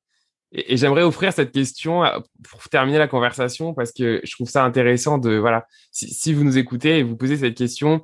Et, 0.53 0.77
j'aimerais 0.77 1.03
offrir 1.03 1.33
cette 1.33 1.51
question 1.51 2.05
euh, 2.05 2.19
pour 2.49 2.69
terminer 2.69 2.97
la 2.97 3.07
conversation 3.07 3.73
parce 3.73 3.91
que 3.91 4.21
je 4.23 4.31
trouve 4.33 4.49
ça 4.49 4.63
intéressant 4.63 5.17
de 5.17 5.35
voilà, 5.35 5.65
si, 5.91 6.13
si 6.13 6.33
vous 6.33 6.43
nous 6.43 6.57
écoutez 6.57 6.99
et 6.99 7.03
vous 7.03 7.17
posez 7.17 7.37
cette 7.37 7.57
question, 7.57 8.03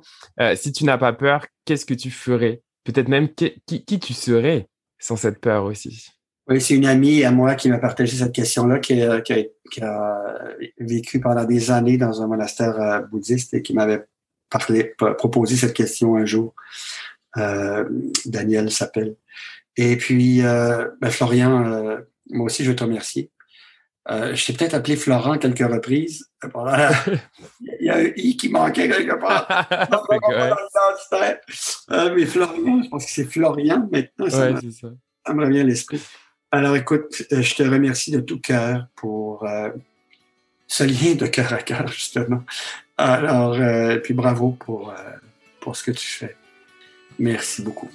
si 0.54 0.72
tu 0.72 0.84
n'as 0.84 0.98
pas 0.98 1.12
peur, 1.12 1.46
qu'est-ce 1.64 1.86
que 1.86 1.94
tu 1.94 2.10
ferais? 2.10 2.62
Peut-être 2.84 3.08
même 3.08 3.28
qui, 3.34 3.84
qui 3.84 3.98
tu 4.00 4.14
serais 4.14 4.68
sans 4.98 5.16
cette 5.16 5.40
peur 5.40 5.64
aussi? 5.64 6.17
Oui, 6.48 6.60
c'est 6.60 6.74
une 6.74 6.86
amie 6.86 7.24
à 7.24 7.30
moi 7.30 7.54
qui 7.54 7.68
m'a 7.68 7.78
partagé 7.78 8.16
cette 8.16 8.32
question-là, 8.32 8.78
qui, 8.78 9.02
qui, 9.24 9.80
a 9.82 10.34
vécu 10.78 11.20
pendant 11.20 11.44
des 11.44 11.70
années 11.70 11.98
dans 11.98 12.22
un 12.22 12.26
monastère 12.26 12.80
euh, 12.80 13.00
bouddhiste 13.00 13.52
et 13.54 13.62
qui 13.62 13.74
m'avait 13.74 14.04
parlé, 14.48 14.94
proposé 15.18 15.56
cette 15.56 15.74
question 15.74 16.16
un 16.16 16.24
jour. 16.24 16.54
Euh, 17.36 17.84
Daniel 18.24 18.70
s'appelle. 18.70 19.16
Et 19.76 19.96
puis, 19.96 20.42
euh, 20.42 20.88
ben 21.00 21.10
Florian, 21.10 21.64
euh, 21.64 21.98
moi 22.30 22.46
aussi, 22.46 22.64
je 22.64 22.70
veux 22.70 22.76
te 22.76 22.82
remercier. 22.82 23.30
Euh, 24.10 24.34
je 24.34 24.46
t'ai 24.46 24.52
peut-être 24.52 24.74
appelé 24.74 24.96
Florent 24.96 25.38
quelques 25.38 25.58
reprises. 25.70 26.26
Il 27.60 27.86
y 27.86 27.90
a 27.90 27.98
un 27.98 28.06
i 28.16 28.36
qui 28.36 28.48
manquait 28.48 28.88
quelque 28.88 29.20
part. 29.20 29.46
mais 32.16 32.26
Florian, 32.26 32.82
je 32.82 32.88
pense 32.88 33.04
que 33.04 33.10
c'est 33.10 33.24
Florian 33.24 33.88
maintenant. 33.92 34.24
Ouais, 34.24 34.54
ça 35.26 35.34
me 35.34 35.44
revient 35.44 35.60
à 35.60 35.64
l'esprit. 35.64 36.00
Alors 36.50 36.76
écoute, 36.76 37.24
euh, 37.32 37.42
je 37.42 37.54
te 37.54 37.62
remercie 37.62 38.10
de 38.10 38.20
tout 38.20 38.40
cœur 38.40 38.86
pour 38.96 39.44
euh, 39.44 39.68
ce 40.66 40.84
lien 40.84 41.14
de 41.14 41.26
cœur 41.26 41.52
à 41.52 41.58
cœur, 41.58 41.86
justement. 41.88 42.42
Alors, 42.96 43.54
euh, 43.54 43.98
puis 43.98 44.14
bravo 44.14 44.56
pour, 44.58 44.94
pour 45.60 45.76
ce 45.76 45.84
que 45.84 45.90
tu 45.90 46.06
fais. 46.06 46.36
Merci 47.18 47.62
beaucoup. 47.62 47.90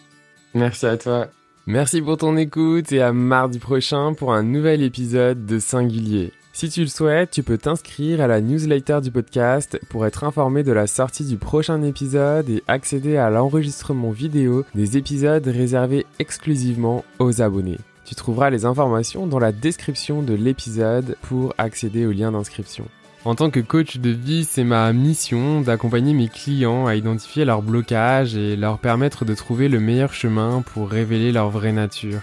Merci 0.54 0.86
à 0.86 0.98
toi. 0.98 1.28
Merci 1.66 2.02
pour 2.02 2.18
ton 2.18 2.38
écoute 2.38 2.92
et 2.92 3.02
à 3.02 3.12
mardi 3.12 3.58
prochain 3.58 4.14
pour 4.14 4.34
un 4.34 4.44
nouvel 4.44 4.84
épisode 4.84 5.46
de 5.46 5.60
Singulier. 5.60 6.32
Si 6.52 6.70
tu 6.70 6.82
le 6.82 6.88
souhaites, 6.88 7.32
tu 7.32 7.42
peux 7.42 7.58
t'inscrire 7.58 8.22
à 8.22 8.28
la 8.28 8.40
newsletter 8.40 9.00
du 9.02 9.10
podcast 9.10 9.80
pour 9.90 10.06
être 10.06 10.24
informé 10.24 10.62
de 10.62 10.72
la 10.72 10.86
sortie 10.86 11.26
du 11.26 11.38
prochain 11.38 11.82
épisode 11.82 12.48
et 12.50 12.64
accéder 12.68 13.18
à 13.18 13.32
l'enregistrement 13.32 14.12
vidéo 14.12 14.64
des 14.76 14.98
épisodes 14.98 15.48
réservés 15.48 16.06
exclusivement 16.20 17.04
aux 17.18 17.42
abonnés. 17.42 17.80
Tu 18.06 18.16
trouveras 18.16 18.50
les 18.50 18.66
informations 18.66 19.28
dans 19.28 19.40
la 19.40 19.52
description 19.52 20.22
de 20.22 20.34
l'épisode 20.34 21.18
pour 21.22 21.54
accéder 21.58 22.06
au 22.06 22.12
lien 22.12 22.32
d'inscription. 22.32 22.86
En 23.26 23.36
tant 23.36 23.50
que 23.50 23.62
coach 23.62 23.98
de 23.98 24.10
vie, 24.10 24.44
c'est 24.44 24.66
ma 24.66 24.92
mission 24.92 25.62
d'accompagner 25.62 26.14
mes 26.14 26.28
clients 26.28 26.88
à 26.88 26.96
identifier 26.96 27.46
leurs 27.46 27.62
blocages 27.62 28.36
et 28.36 28.58
leur 28.58 28.80
permettre 28.80 29.24
de 29.24 29.34
trouver 29.34 29.70
le 29.70 29.80
meilleur 29.80 30.14
chemin 30.14 30.62
pour 30.62 30.90
révéler 30.90 31.32
leur 31.32 31.50
vraie 31.50 31.72
nature. 31.72 32.20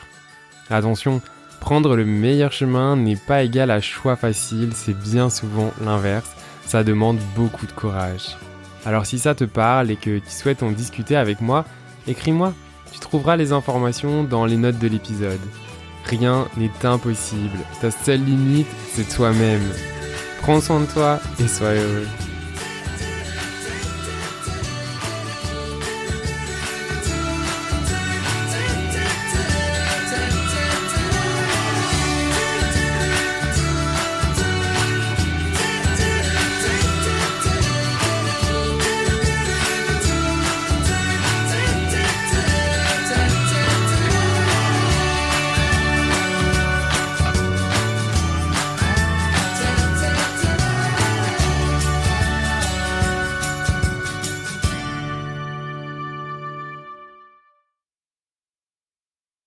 Attention, 0.69 1.23
prendre 1.59 1.97
le 1.97 2.05
meilleur 2.05 2.53
chemin 2.53 2.97
n'est 2.97 3.17
pas 3.17 3.43
égal 3.43 3.71
à 3.71 3.81
choix 3.81 4.17
facile, 4.17 4.73
c'est 4.75 4.99
bien 4.99 5.31
souvent 5.31 5.73
l'inverse. 5.83 6.31
Ça 6.67 6.85
demande 6.85 7.19
beaucoup 7.35 7.67
de 7.67 7.73
courage. 7.73 8.37
Alors 8.85 9.07
si 9.07 9.19
ça 9.19 9.35
te 9.35 9.45
parle 9.45 9.91
et 9.91 9.97
que 9.97 10.19
tu 10.19 10.31
souhaites 10.31 10.63
en 10.63 10.71
discuter 10.71 11.17
avec 11.17 11.41
moi, 11.41 11.65
écris-moi. 12.07 12.53
Tu 12.93 12.99
trouveras 12.99 13.37
les 13.37 13.53
informations 13.53 14.25
dans 14.25 14.45
les 14.45 14.57
notes 14.57 14.79
de 14.79 14.89
l'épisode. 14.89 15.41
Rien 16.05 16.49
n'est 16.57 16.71
impossible. 16.85 17.59
Ta 17.81 17.91
seule 17.91 18.25
limite, 18.25 18.67
c'est 18.93 19.09
toi-même. 19.09 19.63
Prends 20.43 20.61
soin 20.61 20.81
de 20.81 20.87
toi 20.87 21.21
et 21.39 21.49
sois 21.49 21.75
heureux. 21.75 22.07